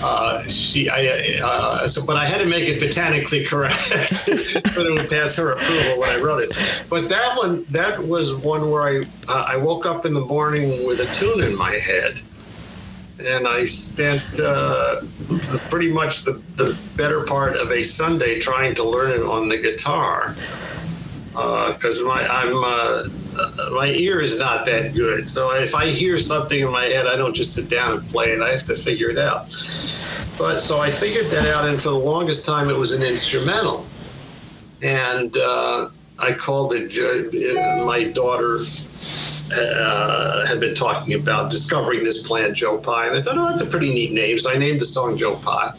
uh, 0.00 0.42
she 0.46 0.88
I 0.88 1.40
uh, 1.42 1.86
so 1.86 2.04
but 2.06 2.16
I 2.16 2.26
had 2.26 2.38
to 2.38 2.46
make 2.46 2.68
it 2.68 2.80
botanically 2.80 3.44
correct 3.46 3.80
so 3.80 4.32
it 4.32 4.92
would 4.92 5.10
pass 5.10 5.36
her 5.36 5.52
approval 5.52 6.00
when 6.00 6.10
I 6.10 6.18
wrote 6.20 6.42
it. 6.42 6.84
But 6.88 7.08
that 7.08 7.36
one 7.36 7.64
that 7.70 7.98
was 7.98 8.34
one 8.36 8.70
where 8.70 8.82
I 8.82 9.04
uh, 9.28 9.46
I 9.48 9.56
woke 9.56 9.86
up 9.86 10.06
in 10.06 10.14
the 10.14 10.24
morning 10.24 10.86
with 10.86 11.00
a 11.00 11.12
tune 11.14 11.42
in 11.42 11.56
my 11.56 11.72
head. 11.72 12.20
And 13.22 13.46
I 13.46 13.66
spent 13.66 14.40
uh, 14.40 15.02
pretty 15.68 15.92
much 15.92 16.24
the, 16.24 16.40
the 16.56 16.74
better 16.96 17.22
part 17.26 17.54
of 17.54 17.70
a 17.70 17.82
Sunday 17.82 18.40
trying 18.40 18.74
to 18.76 18.82
learn 18.82 19.10
it 19.10 19.20
on 19.20 19.50
the 19.50 19.58
guitar 19.58 20.34
because 21.32 22.02
uh, 22.02 22.06
my 22.06 22.26
I'm 22.26 22.62
uh, 22.64 23.04
my 23.72 23.88
ear 23.88 24.20
is 24.20 24.38
not 24.38 24.66
that 24.66 24.94
good. 24.94 25.30
So 25.30 25.54
if 25.54 25.74
I 25.74 25.86
hear 25.86 26.18
something 26.18 26.58
in 26.58 26.70
my 26.70 26.84
head, 26.84 27.06
I 27.06 27.16
don't 27.16 27.34
just 27.34 27.54
sit 27.54 27.70
down 27.70 27.92
and 27.92 28.08
play 28.08 28.32
it. 28.32 28.40
I 28.40 28.50
have 28.50 28.66
to 28.66 28.74
figure 28.74 29.10
it 29.10 29.18
out. 29.18 29.46
But 30.38 30.60
so 30.60 30.80
I 30.80 30.90
figured 30.90 31.26
that 31.26 31.46
out, 31.46 31.68
and 31.68 31.80
for 31.80 31.90
the 31.90 31.98
longest 31.98 32.44
time, 32.44 32.70
it 32.70 32.76
was 32.76 32.92
an 32.92 33.02
instrumental. 33.02 33.86
And 34.82 35.36
uh, 35.36 35.90
I 36.18 36.32
called 36.32 36.72
it. 36.74 36.96
Uh, 36.98 37.84
my 37.84 38.04
daughter 38.04 38.58
uh, 39.52 40.46
had 40.46 40.60
been 40.60 40.74
talking 40.74 41.14
about 41.14 41.50
discovering 41.50 42.04
this 42.04 42.26
plant, 42.26 42.56
Joe 42.56 42.78
Pye, 42.78 43.06
and 43.06 43.16
I 43.16 43.22
thought, 43.22 43.36
oh, 43.36 43.48
that's 43.48 43.60
a 43.60 43.66
pretty 43.66 43.92
neat 43.92 44.12
name. 44.12 44.38
So 44.38 44.50
I 44.50 44.56
named 44.56 44.80
the 44.80 44.84
song 44.84 45.16
Joe 45.16 45.36
Pye. 45.36 45.72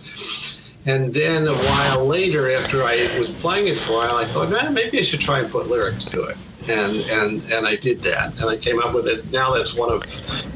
And 0.86 1.14
then 1.14 1.48
a 1.48 1.54
while 1.54 2.06
later, 2.06 2.52
after 2.52 2.84
I 2.84 3.16
was 3.18 3.40
playing 3.40 3.68
it 3.68 3.78
for 3.78 3.92
a 3.92 3.96
while, 3.98 4.16
I 4.16 4.26
thought, 4.26 4.50
man, 4.50 4.74
maybe 4.74 5.00
I 5.00 5.04
should 5.04 5.20
try 5.20 5.40
and 5.40 5.52
put 5.52 5.68
lyrics 5.68 6.06
to 6.06 6.24
it. 6.24 6.38
And, 6.70 6.98
and, 6.98 7.44
and 7.52 7.68
I 7.68 7.76
did 7.76 8.02
that. 8.02 8.40
And 8.42 8.50
I 8.50 8.58
came 8.58 8.80
up 8.80 8.94
with 8.94 9.08
it. 9.08 9.32
Now 9.32 9.54
that's 9.54 9.76
one 9.76 9.92
of 9.92 10.04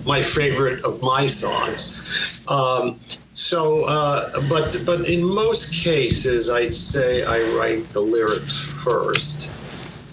my 0.06 0.22
favorite 0.22 0.84
of 0.84 1.02
my 1.02 1.28
songs. 1.28 2.44
Um, 2.48 3.00
so, 3.34 3.84
uh, 3.86 4.42
but, 4.48 4.84
but 4.86 5.08
in 5.08 5.24
most 5.24 5.74
cases, 5.74 6.50
I'd 6.50 6.74
say 6.74 7.24
I 7.24 7.42
write 7.58 7.88
the 7.94 8.02
lyrics 8.02 8.66
first. 8.84 9.52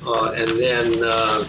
Uh, 0.05 0.33
and 0.37 0.51
then 0.59 0.93
uh, 1.05 1.45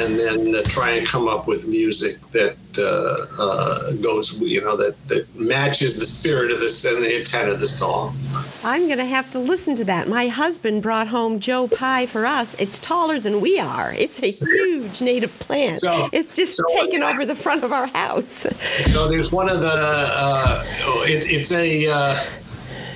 and 0.00 0.18
then 0.18 0.62
try 0.64 0.92
and 0.92 1.06
come 1.06 1.28
up 1.28 1.46
with 1.46 1.66
music 1.66 2.20
that 2.30 2.56
uh, 2.78 3.26
uh, 3.38 3.92
goes, 3.94 4.38
you 4.40 4.60
know, 4.60 4.76
that, 4.76 4.96
that 5.08 5.34
matches 5.36 5.98
the 5.98 6.06
spirit 6.06 6.50
of 6.50 6.60
this 6.60 6.84
and 6.84 7.02
the 7.02 7.18
intent 7.18 7.48
of 7.48 7.60
the 7.60 7.68
song. 7.68 8.16
I'm 8.64 8.86
going 8.86 8.98
to 8.98 9.04
have 9.04 9.30
to 9.32 9.38
listen 9.38 9.76
to 9.76 9.84
that. 9.84 10.08
My 10.08 10.28
husband 10.28 10.82
brought 10.82 11.08
home 11.08 11.40
Joe 11.40 11.68
Pye 11.68 12.06
for 12.06 12.26
us. 12.26 12.54
It's 12.60 12.78
taller 12.80 13.18
than 13.18 13.40
we 13.40 13.58
are. 13.58 13.92
It's 13.92 14.22
a 14.22 14.30
huge 14.30 15.00
native 15.00 15.36
plant. 15.40 15.80
So, 15.80 16.08
it's 16.12 16.36
just 16.36 16.56
so, 16.56 16.64
taken 16.80 17.02
over 17.02 17.26
the 17.26 17.36
front 17.36 17.64
of 17.64 17.72
our 17.72 17.86
house. 17.86 18.46
So 18.92 19.08
there's 19.08 19.32
one 19.32 19.50
of 19.50 19.60
the, 19.60 19.72
uh, 19.72 20.64
it, 21.06 21.30
it's 21.30 21.52
a, 21.52 21.88
uh, 21.88 22.24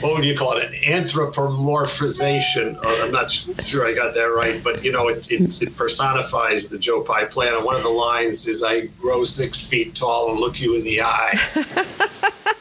what 0.01 0.15
would 0.15 0.25
you 0.25 0.37
call 0.37 0.57
it? 0.57 0.65
An 0.65 0.75
anthropomorphization. 1.03 2.79
I'm 2.85 3.13
not 3.13 3.31
sure 3.31 3.87
I 3.87 3.93
got 3.95 4.15
that 4.15 4.25
right, 4.25 4.63
but 4.63 4.85
you 4.85 4.93
know, 4.93 5.09
it, 5.09 5.31
it, 5.31 5.63
it 5.63 5.77
personifies 5.77 6.69
the 6.69 6.79
Joe 6.79 7.03
Pye 7.03 7.25
plant. 7.25 7.57
And 7.57 7.65
one 7.65 7.77
of 7.77 7.83
the 7.83 7.89
lines 7.89 8.47
is, 8.47 8.63
"I 8.63 8.87
grow 9.01 9.25
six 9.25 9.67
feet 9.67 9.95
tall 9.95 10.31
and 10.31 10.41
look 10.41 10.61
you 10.61 10.75
in 10.75 10.85
the 10.85 11.03
eye." 11.03 11.39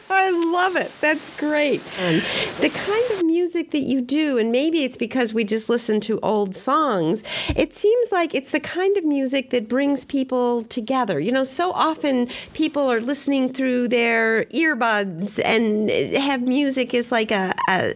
I 0.08 0.30
love 0.30 0.76
it. 0.76 0.90
That's 1.00 1.36
great. 1.36 1.82
And 1.98 2.22
the 2.60 2.70
kind 2.70 3.10
of 3.12 3.22
music 3.36 3.70
that 3.70 3.86
you 3.92 4.00
do, 4.00 4.38
and 4.38 4.50
maybe 4.50 4.78
it's 4.82 4.96
because 4.96 5.34
we 5.34 5.44
just 5.44 5.68
listen 5.68 6.00
to 6.00 6.18
old 6.22 6.54
songs, 6.54 7.22
it 7.54 7.74
seems 7.74 8.10
like 8.10 8.34
it's 8.34 8.50
the 8.50 8.60
kind 8.60 8.96
of 8.96 9.04
music 9.04 9.50
that 9.50 9.68
brings 9.68 10.06
people 10.06 10.62
together. 10.62 11.20
You 11.20 11.32
know, 11.32 11.44
so 11.44 11.72
often 11.72 12.28
people 12.54 12.90
are 12.90 13.00
listening 13.00 13.52
through 13.52 13.88
their 13.88 14.46
earbuds 14.46 15.38
and 15.44 15.90
have 16.28 16.40
music 16.40 16.94
as 16.94 17.12
like 17.12 17.30
a, 17.30 17.54
a, 17.68 17.94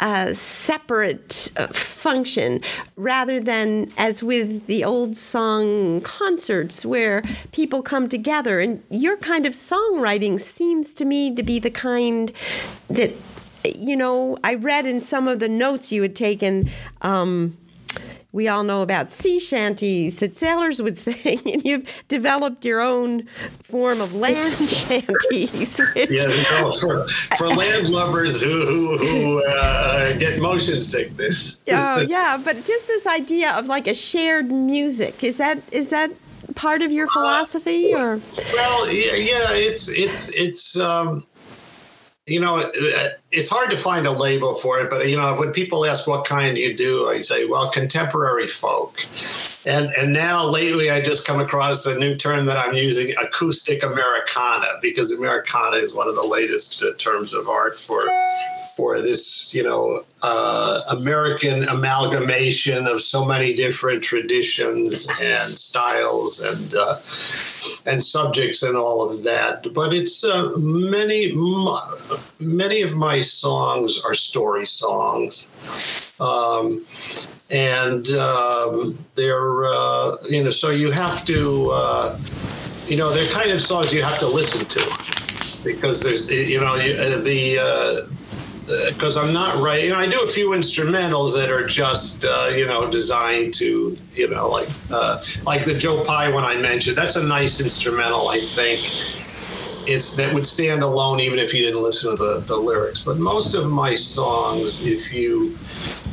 a 0.00 0.34
separate 0.34 1.32
function 1.70 2.60
rather 2.96 3.38
than 3.38 3.92
as 3.96 4.20
with 4.20 4.66
the 4.66 4.82
old 4.82 5.16
song 5.16 6.00
concerts 6.00 6.84
where 6.84 7.22
people 7.52 7.82
come 7.82 8.08
together. 8.08 8.58
And 8.58 8.82
your 8.90 9.16
kind 9.16 9.46
of 9.46 9.52
songwriting 9.52 10.40
seems 10.40 10.92
to 10.94 11.04
me 11.04 11.32
to 11.36 11.42
be 11.44 11.60
the 11.60 11.70
kind 11.70 12.32
that, 12.88 13.12
you 13.64 13.96
know, 13.96 14.36
I 14.42 14.54
read 14.54 14.86
in 14.86 15.00
some 15.00 15.28
of 15.28 15.38
the 15.38 15.48
notes 15.48 15.92
you 15.92 16.02
had 16.02 16.16
taken. 16.16 16.70
Um, 17.00 17.56
we 18.32 18.48
all 18.48 18.62
know 18.62 18.80
about 18.80 19.10
sea 19.10 19.38
shanties 19.38 20.16
that 20.16 20.34
sailors 20.34 20.80
would 20.80 20.98
sing, 20.98 21.40
and 21.44 21.62
you've 21.64 22.02
developed 22.08 22.64
your 22.64 22.80
own 22.80 23.26
form 23.62 24.00
of 24.00 24.14
land 24.14 24.54
shanties. 24.68 25.78
Which... 25.94 26.10
Yeah, 26.10 26.26
no, 26.60 26.72
for, 26.72 27.06
for 27.36 27.48
landlubbers 27.48 28.42
who, 28.42 28.66
who, 28.66 28.98
who 28.98 29.44
uh, 29.44 30.16
get 30.18 30.40
motion 30.40 30.80
sickness. 30.80 31.68
oh, 31.70 32.00
yeah, 32.08 32.40
but 32.42 32.64
just 32.64 32.86
this 32.86 33.06
idea 33.06 33.52
of 33.52 33.66
like 33.66 33.86
a 33.86 33.94
shared 33.94 34.50
music 34.50 35.22
is 35.22 35.36
that 35.36 35.60
is 35.70 35.90
that 35.90 36.10
part 36.54 36.82
of 36.82 36.90
your 36.90 37.08
philosophy, 37.08 37.94
or? 37.94 38.20
Well, 38.52 38.90
yeah, 38.90 39.14
yeah 39.14 39.52
it's 39.52 39.88
it's 39.88 40.30
it's. 40.30 40.76
Um, 40.76 41.26
you 42.26 42.38
know, 42.38 42.70
it's 43.32 43.48
hard 43.48 43.70
to 43.70 43.76
find 43.76 44.06
a 44.06 44.10
label 44.12 44.54
for 44.54 44.78
it, 44.78 44.88
but 44.88 45.08
you 45.08 45.16
know, 45.16 45.34
when 45.34 45.50
people 45.50 45.84
ask 45.84 46.06
what 46.06 46.24
kind 46.24 46.56
you 46.56 46.76
do, 46.76 47.08
I 47.08 47.20
say, 47.20 47.46
well, 47.46 47.68
contemporary 47.70 48.46
folk. 48.46 49.04
And 49.66 49.90
and 49.98 50.12
now 50.12 50.48
lately, 50.48 50.90
I 50.90 51.00
just 51.00 51.26
come 51.26 51.40
across 51.40 51.84
a 51.84 51.98
new 51.98 52.14
term 52.14 52.46
that 52.46 52.56
I'm 52.56 52.74
using, 52.74 53.12
acoustic 53.20 53.82
Americana, 53.82 54.78
because 54.80 55.10
Americana 55.10 55.78
is 55.78 55.96
one 55.96 56.08
of 56.08 56.14
the 56.14 56.22
latest 56.22 56.82
uh, 56.82 56.94
terms 56.96 57.34
of 57.34 57.48
art 57.48 57.76
for 57.78 58.06
for 58.76 59.00
this, 59.00 59.54
you 59.54 59.62
know, 59.62 60.02
uh, 60.22 60.80
American 60.88 61.64
amalgamation 61.68 62.86
of 62.86 63.00
so 63.00 63.24
many 63.24 63.54
different 63.54 64.02
traditions 64.02 65.08
and 65.20 65.52
styles 65.52 66.40
and 66.40 66.74
uh, 66.74 66.96
and 67.90 68.02
subjects 68.02 68.62
and 68.62 68.76
all 68.76 69.10
of 69.10 69.24
that. 69.24 69.72
But 69.74 69.92
it's 69.92 70.24
uh, 70.24 70.50
many 70.56 71.32
many 72.40 72.82
of 72.82 72.94
my 72.94 73.20
songs 73.20 74.00
are 74.04 74.14
story 74.14 74.66
songs. 74.66 75.50
Um, 76.20 76.84
and 77.50 78.06
um, 78.12 78.98
they're 79.14 79.66
uh, 79.66 80.16
you 80.28 80.42
know 80.42 80.50
so 80.50 80.70
you 80.70 80.90
have 80.90 81.24
to 81.26 81.70
uh, 81.72 82.18
you 82.86 82.96
know 82.96 83.12
they're 83.12 83.30
kind 83.30 83.50
of 83.50 83.60
songs 83.60 83.92
you 83.92 84.02
have 84.02 84.18
to 84.18 84.26
listen 84.26 84.64
to 84.66 85.62
because 85.64 86.02
there's 86.02 86.30
you 86.30 86.60
know 86.60 86.76
the 86.78 87.58
uh, 87.58 88.06
because 88.88 89.16
I'm 89.16 89.32
not 89.32 89.60
right. 89.60 89.84
You 89.84 89.90
know, 89.90 89.98
I 89.98 90.06
do 90.06 90.22
a 90.22 90.26
few 90.26 90.50
instrumentals 90.50 91.34
that 91.34 91.50
are 91.50 91.66
just 91.66 92.24
uh, 92.24 92.50
you 92.54 92.66
know 92.66 92.90
designed 92.90 93.54
to 93.54 93.96
you 94.14 94.28
know 94.28 94.48
like 94.48 94.68
uh, 94.90 95.22
like 95.44 95.64
the 95.64 95.74
Joe 95.74 96.04
Pye 96.04 96.30
one 96.30 96.44
I 96.44 96.56
mentioned. 96.56 96.96
That's 96.96 97.16
a 97.16 97.24
nice 97.24 97.60
instrumental, 97.60 98.28
I 98.28 98.40
think. 98.40 98.80
It's 99.84 100.14
that 100.16 100.32
would 100.32 100.46
stand 100.46 100.82
alone 100.82 101.18
even 101.18 101.40
if 101.40 101.52
you 101.52 101.64
didn't 101.64 101.82
listen 101.82 102.10
to 102.12 102.16
the, 102.16 102.40
the 102.40 102.56
lyrics. 102.56 103.02
But 103.02 103.18
most 103.18 103.54
of 103.54 103.68
my 103.68 103.96
songs, 103.96 104.86
if 104.86 105.12
you 105.12 105.56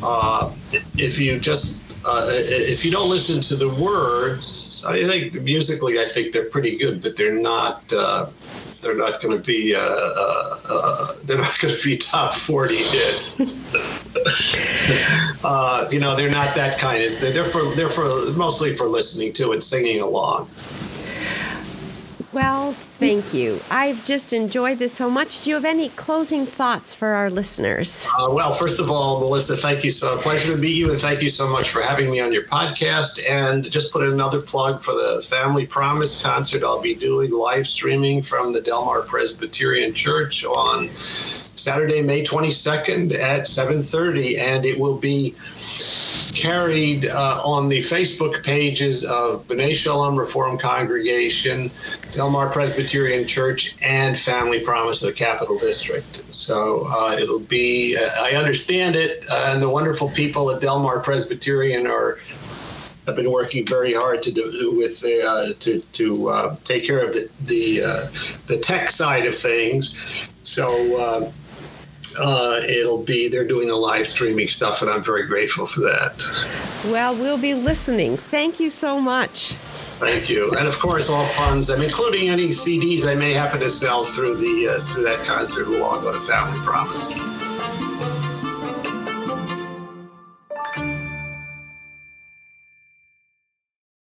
uh, 0.02 0.52
if 0.98 1.20
you 1.20 1.40
just 1.40 1.84
uh, 2.08 2.30
if 2.32 2.84
you 2.84 2.92
don't 2.92 3.10
listen 3.10 3.42
to 3.42 3.56
the 3.56 3.70
words, 3.70 4.84
I 4.88 5.06
think 5.06 5.42
musically, 5.44 6.00
I 6.00 6.06
think 6.06 6.34
they're 6.34 6.50
pretty 6.50 6.78
good, 6.78 7.02
but 7.02 7.16
they're 7.16 7.40
not. 7.40 7.92
They're 8.82 8.96
not 8.96 9.22
going 9.22 9.38
to 9.38 9.44
be 9.44 9.76
uh, 9.76 9.80
uh, 9.80 10.60
uh, 10.70 11.14
they're 11.26 11.38
not 11.38 11.60
going 11.60 11.76
to 11.76 11.84
be 11.84 11.98
top 11.98 12.34
40 12.34 12.76
hits. 12.76 13.42
Uh, 15.42 15.88
you 15.92 16.00
know 16.00 16.16
they're 16.16 16.30
not 16.30 16.54
that 16.56 16.78
kind. 16.80 17.10
They're 17.12 17.46
for 17.46 17.74
they're 17.76 17.90
for 17.90 18.06
mostly 18.34 18.74
for 18.76 18.86
listening 18.88 19.32
to 19.34 19.52
and 19.52 19.64
singing 19.64 20.02
along 20.02 20.50
well 22.34 22.76
Thank 23.00 23.34
you. 23.34 23.62
I've 23.72 24.04
just 24.04 24.34
enjoyed 24.34 24.78
this 24.78 24.92
so 24.92 25.10
much. 25.10 25.42
Do 25.42 25.52
you 25.52 25.56
have 25.56 25.64
any 25.64 25.88
closing 25.88 26.46
thoughts 26.46 26.94
for 26.94 27.08
our 27.08 27.30
listeners? 27.30 28.06
Uh, 28.20 28.30
well, 28.30 28.52
first 28.52 28.82
of 28.82 28.92
all, 28.92 29.22
Melissa, 29.22 29.56
thank 29.56 29.86
you 29.86 29.90
so 29.90 30.16
a 30.16 30.22
pleasure 30.22 30.54
to 30.54 30.62
meet 30.62 30.76
you, 30.76 30.92
and 30.92 31.00
thank 31.00 31.22
you 31.22 31.30
so 31.30 31.48
much 31.48 31.70
for 31.70 31.82
having 31.82 32.12
me 32.12 32.20
on 32.20 32.34
your 32.34 32.44
podcast. 32.44 33.22
And 33.30 33.72
just 33.72 33.94
put 33.94 34.04
in 34.04 34.12
another 34.12 34.42
plug 34.42 34.84
for 34.84 34.92
the 34.92 35.26
Family 35.30 35.66
Promise 35.66 36.22
concert 36.22 36.62
I'll 36.62 36.82
be 36.82 36.94
doing 36.94 37.32
live 37.32 37.66
streaming 37.66 38.22
from 38.22 38.52
the 38.52 38.60
Delmar 38.60 39.04
Presbyterian 39.04 39.94
Church 39.94 40.44
on 40.44 40.90
Saturday, 40.90 42.02
May 42.02 42.24
22nd 42.24 43.14
at 43.14 43.44
7:30, 43.44 44.40
and 44.40 44.66
it 44.66 44.78
will 44.78 44.98
be 44.98 45.36
carried 46.34 47.06
uh, 47.06 47.42
on 47.44 47.68
the 47.68 47.80
Facebook 47.80 48.44
pages 48.44 49.04
of 49.04 49.46
B'nai 49.48 49.76
Shalom 49.76 50.16
Reform 50.16 50.58
Congregation, 50.58 51.70
Delmar 52.12 52.50
Presbyterian 52.50 53.28
Church, 53.28 53.76
and 53.82 54.18
Family 54.18 54.60
Promise 54.60 55.04
of 55.04 55.10
the 55.10 55.14
Capital 55.14 55.58
District. 55.58 56.24
So 56.34 56.88
uh, 56.88 57.16
it'll 57.20 57.40
be, 57.40 57.98
uh, 57.98 58.10
I 58.22 58.32
understand 58.32 58.96
it, 58.96 59.26
uh, 59.30 59.46
and 59.48 59.62
the 59.62 59.70
wonderful 59.70 60.10
people 60.10 60.50
at 60.52 60.62
Delmar 60.62 61.00
Presbyterian 61.00 61.88
are 61.88 62.18
have 63.06 63.16
been 63.16 63.32
working 63.32 63.66
very 63.66 63.94
hard 63.94 64.22
to 64.22 64.32
do 64.32 64.74
with 64.78 65.00
the, 65.02 65.24
uh, 65.24 65.54
to 65.60 65.80
to 65.94 66.30
uh, 66.30 66.56
take 66.64 66.86
care 66.86 67.04
of 67.04 67.14
the 67.14 67.30
the 67.46 67.84
uh, 67.84 68.08
the 68.48 68.58
tech 68.58 68.90
side 68.90 69.26
of 69.26 69.36
things. 69.36 70.28
So. 70.44 71.32
Uh, 72.18 72.60
it'll 72.68 73.04
be 73.04 73.30
they're 73.30 73.48
doing 73.48 73.68
the 73.68 73.76
live 73.76 74.06
streaming 74.06 74.48
stuff 74.48 74.82
and 74.82 74.90
i'm 74.90 75.04
very 75.04 75.28
grateful 75.28 75.68
for 75.68 75.82
that 75.82 76.18
well 76.92 77.14
we'll 77.14 77.38
be 77.38 77.54
listening 77.54 78.18
thank 78.18 78.60
you 78.60 78.70
so 78.70 79.00
much 79.00 79.54
thank 80.00 80.30
you. 80.30 80.52
And 80.58 80.68
of 80.68 80.80
course 80.80 81.10
all 81.10 81.26
funds 81.26 81.70
i'm 81.70 81.82
including 81.82 82.30
any 82.30 82.50
cds 82.50 83.06
i 83.06 83.16
may 83.16 83.34
happen 83.34 83.60
to 83.60 83.70
sell 83.70 84.04
through 84.04 84.38
the 84.38 84.68
uh, 84.68 84.86
through 84.86 85.04
that 85.04 85.26
concert 85.26 85.68
will 85.68 85.84
all 85.84 86.00
go 86.00 86.12
to 86.12 86.20
family 86.22 86.60
promise 86.60 87.39